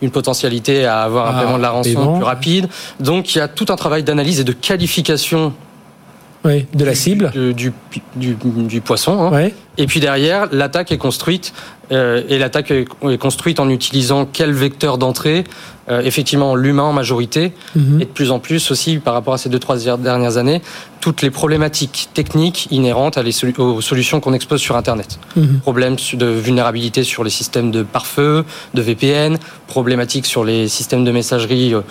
[0.02, 2.68] une potentialité à avoir un ah, paiement de la rançon plus rapide.
[3.00, 5.54] Donc il y a tout un travail d'analyse et de qualification
[6.46, 7.72] de la cible du,
[8.16, 9.34] du, poisson.
[9.34, 9.50] Hein.
[9.78, 11.54] Et puis derrière, l'attaque est construite
[11.92, 15.44] euh, et l'attaque est construite en utilisant quel vecteur d'entrée?
[15.90, 18.02] Effectivement, l'humain en majorité, mhm.
[18.02, 20.62] et de plus en plus aussi par rapport à ces deux trois dernières années,
[21.04, 25.20] toutes les problématiques techniques inhérentes à les aux solutions qu'on expose sur Internet.
[25.36, 25.60] Mhm.
[25.60, 29.38] Problèmes de vulnérabilité sur les systèmes de pare-feu, de VPN,
[29.68, 31.82] problématiques sur les systèmes de messagerie euh,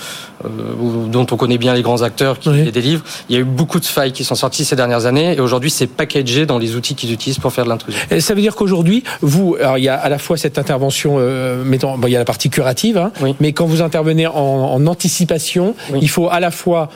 [1.08, 3.04] dont on connaît bien les grands acteurs qui les délivrent.
[3.28, 5.70] Il y a eu beaucoup de failles qui sont sorties ces dernières années, et aujourd'hui
[5.70, 8.00] c'est packagé dans les outils qu'ils utilisent pour faire de l'intrusion.
[8.18, 11.62] Ça veut dire qu'aujourd'hui, vous, alors il y a à la fois cette intervention, euh,
[11.64, 14.86] mettons, bon, il y a la partie curative, hein, mais quand vous intervenez en, en
[14.86, 16.88] anticipation, il faut à la fois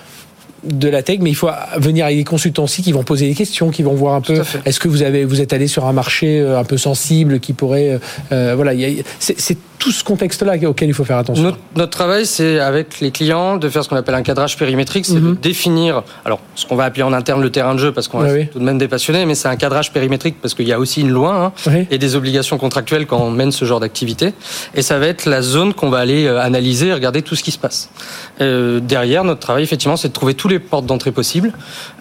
[0.64, 3.34] de la tech, mais il faut venir avec des consultants aussi qui vont poser des
[3.34, 4.42] questions, qui vont voir un peu.
[4.64, 7.52] Est-ce que vous avez, vous êtes allé sur un marché euh, un peu sensible qui
[7.52, 7.98] pourrait, euh,
[8.32, 8.72] euh, voilà,
[9.18, 11.56] c'est tout ce contexte-là auquel il faut faire attention.
[11.74, 15.14] Notre, travail, c'est avec les clients de faire ce qu'on appelle un cadrage périmétrique, c'est
[15.14, 15.36] de mhm.
[15.36, 18.46] définir, alors ce qu'on va appeler en interne le terrain de jeu, parce qu'on est
[18.46, 21.00] tout de même des passionnés, mais c'est un cadrage périmétrique parce qu'il y a aussi
[21.00, 24.32] une loi hein, et des obligations contractuelles quand on mène ce genre d'activité.
[24.74, 27.50] Et ça va être la zone qu'on va aller analyser et regarder tout ce qui
[27.50, 27.90] se passe.
[28.38, 31.52] derrière, notre travail, effectivement, c'est de trouver tous les portes d'entrée possibles,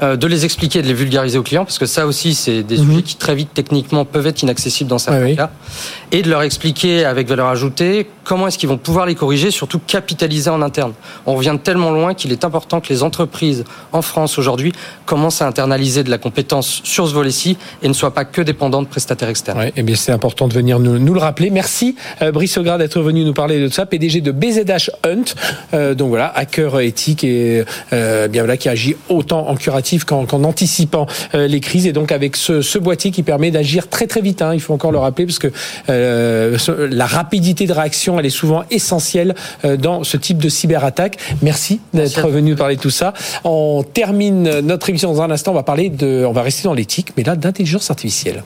[0.02, 2.78] euh, de les expliquer, de les vulgariser aux clients, parce que ça aussi, c'est des
[2.78, 3.02] mhm.
[3.02, 5.52] qui très vite techniquement peuvent être inaccessibles dans certains cas,
[6.12, 7.65] et de leur expliquer avec valeur ajoutée
[8.26, 10.94] comment est-ce qu'ils vont pouvoir les corriger, surtout capitaliser en interne.
[11.26, 13.64] On revient tellement loin qu'il est important que les entreprises
[13.94, 14.74] en France aujourd'hui
[15.06, 18.86] commencent à internaliser de la compétence sur ce volet-ci et ne soient pas que dépendantes
[18.86, 19.62] de prestataires externes.
[19.62, 21.50] et eh bien, c'est important de venir nous, le rappeler.
[21.50, 25.36] Merci euh, Brice Ogard d'être venu nous parler de ça, PDG de BZH Hunt.
[25.74, 27.64] Euh, donc voilà, hacker éthique et
[27.94, 32.36] euh, bien voilà qui agit autant en curatif qu'en anticipant les crises et donc avec
[32.36, 34.42] ce, boîtier qui permet d'agir très très vite.
[34.42, 35.52] Hein, il faut encore le rappeler parce que
[35.88, 41.18] la rapidité de réaction elle est souvent essentielle euh, dans ce type de cyberattaque.
[41.42, 43.14] Merci d'être venu parler de tout ça.
[43.44, 45.52] On termine notre émission dans un instant.
[45.52, 48.44] On va parler de, on va rester dans l'éthique, mais là d'intelligence artificielle.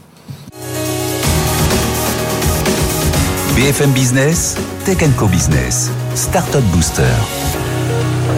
[3.56, 4.56] BFM Business,
[4.86, 7.04] Tech Co Business, Startup Booster.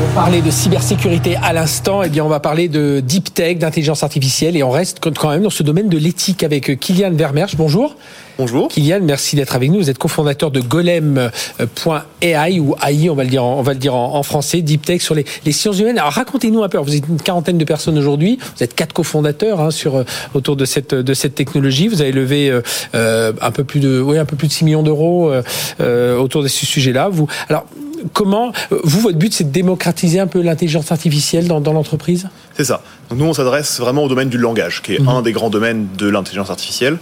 [0.03, 3.57] On parlait de cybersécurité à l'instant, et eh bien on va parler de deep tech,
[3.59, 7.55] d'intelligence artificielle, et on reste quand même dans ce domaine de l'éthique avec Kylian Vermersch.
[7.55, 7.95] Bonjour.
[8.37, 8.67] Bonjour.
[8.69, 9.79] Kylian, merci d'être avec nous.
[9.79, 15.01] Vous êtes cofondateur de Golem.ai ou AI, on va le dire, en, français, deep tech
[15.01, 15.97] sur les, sciences humaines.
[15.97, 16.77] Alors racontez-nous un peu.
[16.77, 18.39] Vous êtes une quarantaine de personnes aujourd'hui.
[18.57, 20.03] Vous êtes quatre cofondateurs hein, sur
[20.33, 21.87] autour de cette technologie.
[21.87, 22.61] Vous avez levé euh,
[22.95, 25.31] euh, un peu plus de oui un peu plus de 6 millions d'euros
[25.79, 27.09] euh, autour de ce sujet-là.
[27.09, 27.65] Vous alors
[28.13, 28.51] comment
[28.83, 32.27] vous votre but c'est de démocratiser un peu l'intelligence artificielle dans, dans l'entreprise?
[32.55, 32.81] C'est ça.
[33.09, 35.07] Donc nous on s'adresse vraiment au domaine du langage, qui est mhm.
[35.09, 36.97] un des grands domaines de l'intelligence artificielle.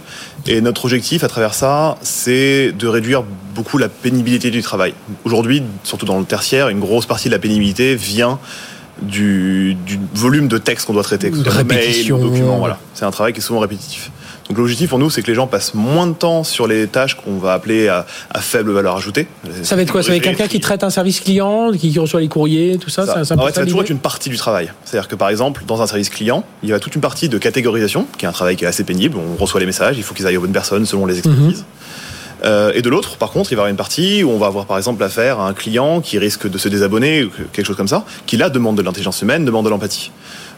[0.46, 3.24] Et notre objectif à travers ça, c'est de réduire
[3.54, 4.94] beaucoup la pénibilité du travail.
[5.24, 8.38] Aujourd'hui, surtout dans le tertiaire, une grosse partie de la pénibilité vient
[9.02, 11.30] du, du volume de texte qu'on doit traiter.
[11.30, 12.78] Mail, documents, voilà.
[12.94, 14.10] C'est un travail qui est souvent répétitif.
[14.50, 17.14] Donc l'objectif pour nous, c'est que les gens passent moins de temps sur les tâches
[17.14, 18.04] qu'on va appeler à,
[18.40, 19.28] faible valeur ajoutée.
[19.62, 20.02] Ça va être quoi?
[20.02, 23.06] Ça va être quelqu'un qui traite un service client, qui, reçoit les courriers, tout ça,
[23.06, 24.72] ça, ça, va toujours être une partie du travail.
[24.84, 27.38] C'est-à-dire que par exemple, dans un service client, il y a toute une partie de
[27.38, 29.18] catégorisation, qui est un travail qui est assez pénible.
[29.18, 31.60] On reçoit les messages, il faut qu'ils aillent aux bonnes personnes selon les expertises.
[31.60, 31.64] Mhm.
[32.44, 34.46] Euh, et de l'autre, par contre, il va y avoir une partie où on va
[34.46, 37.76] avoir par exemple affaire à un client qui risque de se désabonner ou quelque chose
[37.76, 40.10] comme ça, qui là demande de l'intelligence humaine, demande de l'empathie.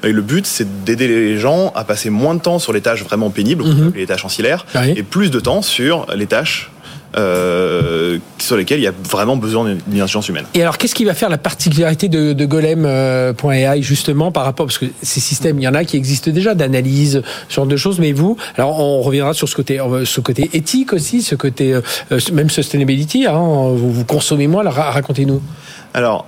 [0.05, 3.05] Et le but, c'est d'aider les gens à passer moins de temps sur les tâches
[3.05, 3.92] vraiment pénibles, mhm.
[3.94, 6.70] les tâches ancillaires, et plus de temps sur les tâches
[7.14, 10.46] euh, sur lesquelles il y a vraiment besoin d'une intelligence humaine.
[10.55, 14.64] Et alors, qu'est-ce qui va faire la particularité de, de Golem.ai euh, justement par rapport
[14.64, 17.76] parce que ces systèmes, il y en a qui existent déjà d'analyse, ce genre de
[17.76, 21.34] choses, mais vous, alors on reviendra sur ce côté, euh, ce côté éthique aussi, ce
[21.34, 21.78] côté
[22.32, 23.26] même sustainability.
[23.26, 23.38] Hein,
[23.74, 24.62] vous, vous consommez moins.
[24.66, 25.42] racontez-nous.
[25.92, 26.26] Alors,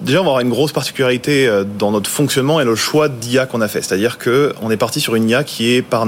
[0.00, 3.46] Déjà, on va avoir une grosse particularité euh, dans notre fonctionnement et le choix d'IA
[3.46, 3.82] qu'on a fait.
[3.82, 6.06] C'est-à-dire qu'on est parti sur une IA qui est par,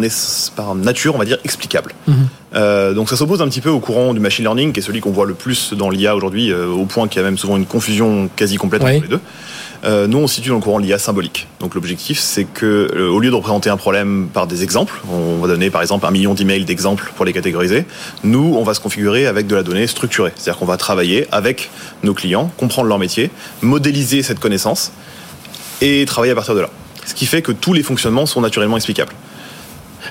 [0.55, 1.93] par nature, on va dire, explicable.
[2.07, 2.29] Mhm.
[2.55, 5.01] Euh, donc ça s'oppose un petit peu au courant du machine learning, qui est celui
[5.01, 7.57] qu'on voit le plus dans l'IA aujourd'hui, euh, au point qu'il y a même souvent
[7.57, 9.21] une confusion quasi complète entre les deux.
[9.85, 11.47] Euh, nous, on se situe dans le courant l'IA symbolique.
[11.59, 15.39] Donc l'objectif, c'est que euh, au lieu de représenter un problème par des exemples, on
[15.39, 17.87] va donner par exemple un million d'emails d'exemples pour les catégoriser.
[18.23, 20.33] Nous, on va se configurer avec de la donnée structurée.
[20.37, 21.71] C'est-à-dire qu'on va travailler avec
[22.03, 23.31] nos clients, comprendre leur métier,
[23.63, 24.93] modéliser cette connaissance
[25.81, 26.71] et travailler à partir de là.
[27.07, 29.13] Ce qui fait que tous les fonctionnements sont naturellement explicables.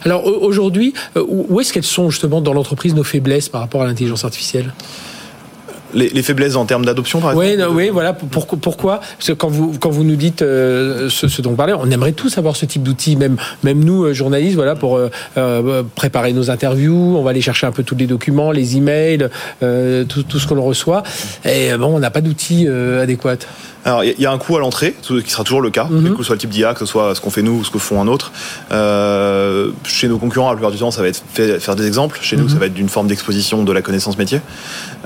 [0.03, 3.85] Alors aujourd'hui, euh, où est-ce qu'elles sont justement dans l'entreprise nos faiblesses par rapport à
[3.85, 4.73] l'intelligence artificielle?
[5.93, 8.13] Les, faiblesses en termes d'adoption, par exemple Oui, oui voilà.
[8.13, 8.99] pourquoi?
[8.99, 12.11] Parce que quand vous, quand vous nous dites euh, ce, dont vous parlez, on aimerait
[12.11, 16.49] tous avoir ce type d'outils, même, même nous, euh, journalistes, voilà, pour euh, préparer nos
[16.49, 17.17] interviews.
[17.17, 19.29] On va aller chercher un peu tous les documents, les emails,
[19.59, 21.03] tout, tout, ce qu'on reçoit.
[21.45, 23.37] Et bon, on n'a pas d'outils adéquats.
[23.85, 26.15] Alors, il y, a un coût à l'entrée, qui sera toujours le cas, mhm.
[26.15, 27.79] que soit le type d'IA, que ce soit ce qu'on fait nous ou ce que
[27.79, 28.31] font un autre.
[28.71, 32.19] Euh, chez nos concurrents, la plupart du temps, ça va être faire des exemples.
[32.21, 32.49] Chez nous, mhm.
[32.49, 34.41] ça va être d'une forme d'exposition de la connaissance métier.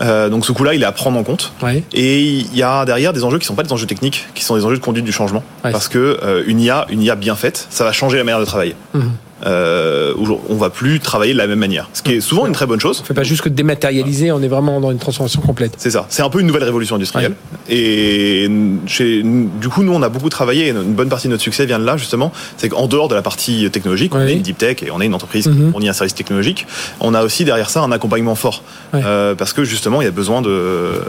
[0.02, 1.54] Euh, donc, ce coût-là, il est à prendre en compte.
[1.94, 4.44] Et il y a derrière des enjeux qui ne sont pas des enjeux techniques, qui
[4.44, 5.44] sont des enjeux de conduite du changement.
[5.62, 8.46] Parce que euh, une IA, une IA bien faite, ça va changer la manière de
[8.46, 8.76] travailler.
[8.94, 9.12] Mhm
[9.46, 10.14] euh,
[10.50, 11.90] on va plus travailler de la même manière.
[11.94, 13.00] Ce qui est souvent une très bonne chose.
[13.02, 15.74] On fait pas juste que dématérialiser, on est vraiment dans une transformation complète.
[15.78, 16.06] C'est ça.
[16.10, 17.34] C'est un peu une nouvelle révolution industrielle.
[17.70, 18.50] Et
[18.86, 20.70] chez, du coup, nous, on a beaucoup travaillé.
[20.70, 22.32] Une bonne partie de notre succès vient de là, justement.
[22.58, 25.06] C'est qu'en dehors de la partie technologique, on est une deep tech et on est
[25.06, 25.72] une entreprise, mhm.
[25.74, 26.66] on y a un service technologique.
[27.00, 28.64] On a aussi derrière ça un accompagnement fort.
[28.94, 31.02] Euh, parce que justement, il y a besoin de.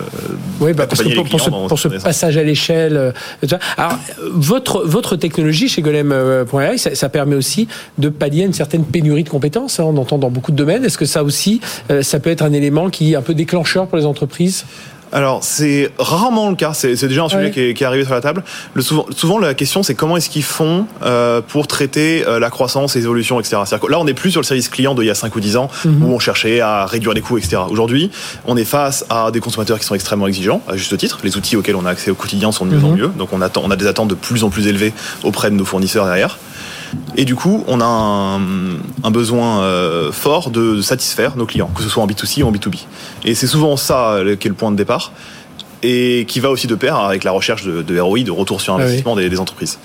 [0.60, 2.96] Oui, bah parce que pour, ce, passage à l'échelle.
[2.96, 3.98] Euh, alors,
[4.32, 7.68] votre, votre technologie chez golem.ai, ça, ça permet aussi
[7.98, 9.80] de pallier une certaine pénurie de compétences.
[9.80, 10.82] Hein, on entend dans beaucoup de domaines.
[10.82, 11.60] Est-ce que ça aussi,
[11.90, 14.64] euh, ça peut être un élément qui est un peu déclencheur pour les entreprises?
[15.12, 16.72] Alors, c'est rarement le cas.
[16.72, 18.42] C'est déjà un sujet qui, est, arrivé sur la table.
[18.72, 22.48] Le, souvent, souvent, la question, c'est comment est-ce qu'ils font euh, pour traiter euh, la
[22.48, 23.58] croissance, les évolutions, etc.
[23.78, 25.58] Que là, on n'est plus sur le service client d'il y a 5 ou 10
[25.58, 26.02] ans, mhm.
[26.02, 27.58] où on cherchait à réduire les coûts, etc.
[27.68, 28.10] Aujourd'hui,
[28.46, 31.18] on est face à des consommateurs qui sont extrêmement exigeants, à juste titre.
[31.22, 32.96] Les outils auxquels on a accès au quotidien sont de mieux en mhm.
[32.96, 33.08] mieux.
[33.18, 35.66] Donc, on, attend, on a des attentes de plus en plus élevées auprès de nos
[35.66, 36.38] fournisseurs derrière.
[37.16, 41.88] Et du coup, on a un, besoin euh, fort de, satisfaire nos clients, que ce
[41.88, 42.84] soit en B2C ou en B2B.
[43.24, 45.12] Et c'est souvent ça euh, qui est le point de départ
[45.82, 49.16] et qui va aussi de pair avec la recherche de, ROI, de retour sur investissement
[49.16, 49.78] des, entreprises.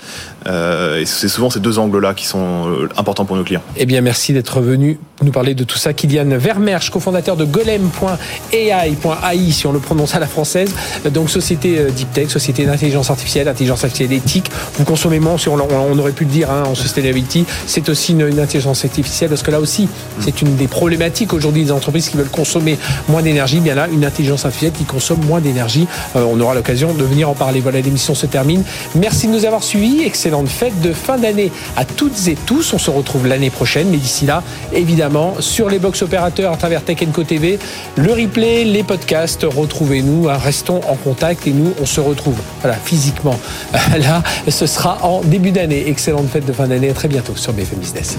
[0.46, 3.62] Euh, et c'est souvent ces deux angles-là qui sont euh, importants pour nos clients.
[3.76, 5.92] Eh bien, merci d'être venu nous parler de tout ça.
[5.92, 10.74] Kylian Vermersch, cofondateur de golem.ai.ai, si on le prononce à la française.
[11.12, 14.50] Donc, société euh, deep tech, société d'intelligence artificielle, intelligence artificielle éthique.
[14.78, 17.44] Vous consommez moins, on, on, aurait pu le dire hein, en sustainability.
[17.66, 19.88] C'est aussi une, intelligence artificielle parce que là aussi,
[20.20, 22.78] c'est une des problématiques aujourd'hui des entreprises qui veulent consommer
[23.08, 23.60] moins d'énergie.
[23.60, 25.86] Bien là, une intelligence artificielle qui consomme moins d'énergie.
[26.14, 27.60] on aura l'occasion de venir en parler.
[27.60, 28.62] Voilà, l'émission se termine.
[28.94, 30.02] Merci de nous avoir suivis.
[30.30, 32.72] Excellente fête de fin d'année à toutes et tous.
[32.72, 36.84] On se retrouve l'année prochaine, mais d'ici là, évidemment, sur les box opérateurs à travers
[36.84, 37.58] Tech Co TV,
[37.96, 42.76] le replay, les podcasts, retrouvez-nous, hein, restons en contact et nous, on se retrouve voilà,
[42.76, 43.40] physiquement.
[43.72, 45.88] Là, ce sera en début d'année.
[45.88, 48.16] Excellente fête de fin d'année, à très bientôt sur BFM Business.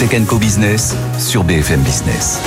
[0.00, 2.40] Tech Co Business sur BFM Business.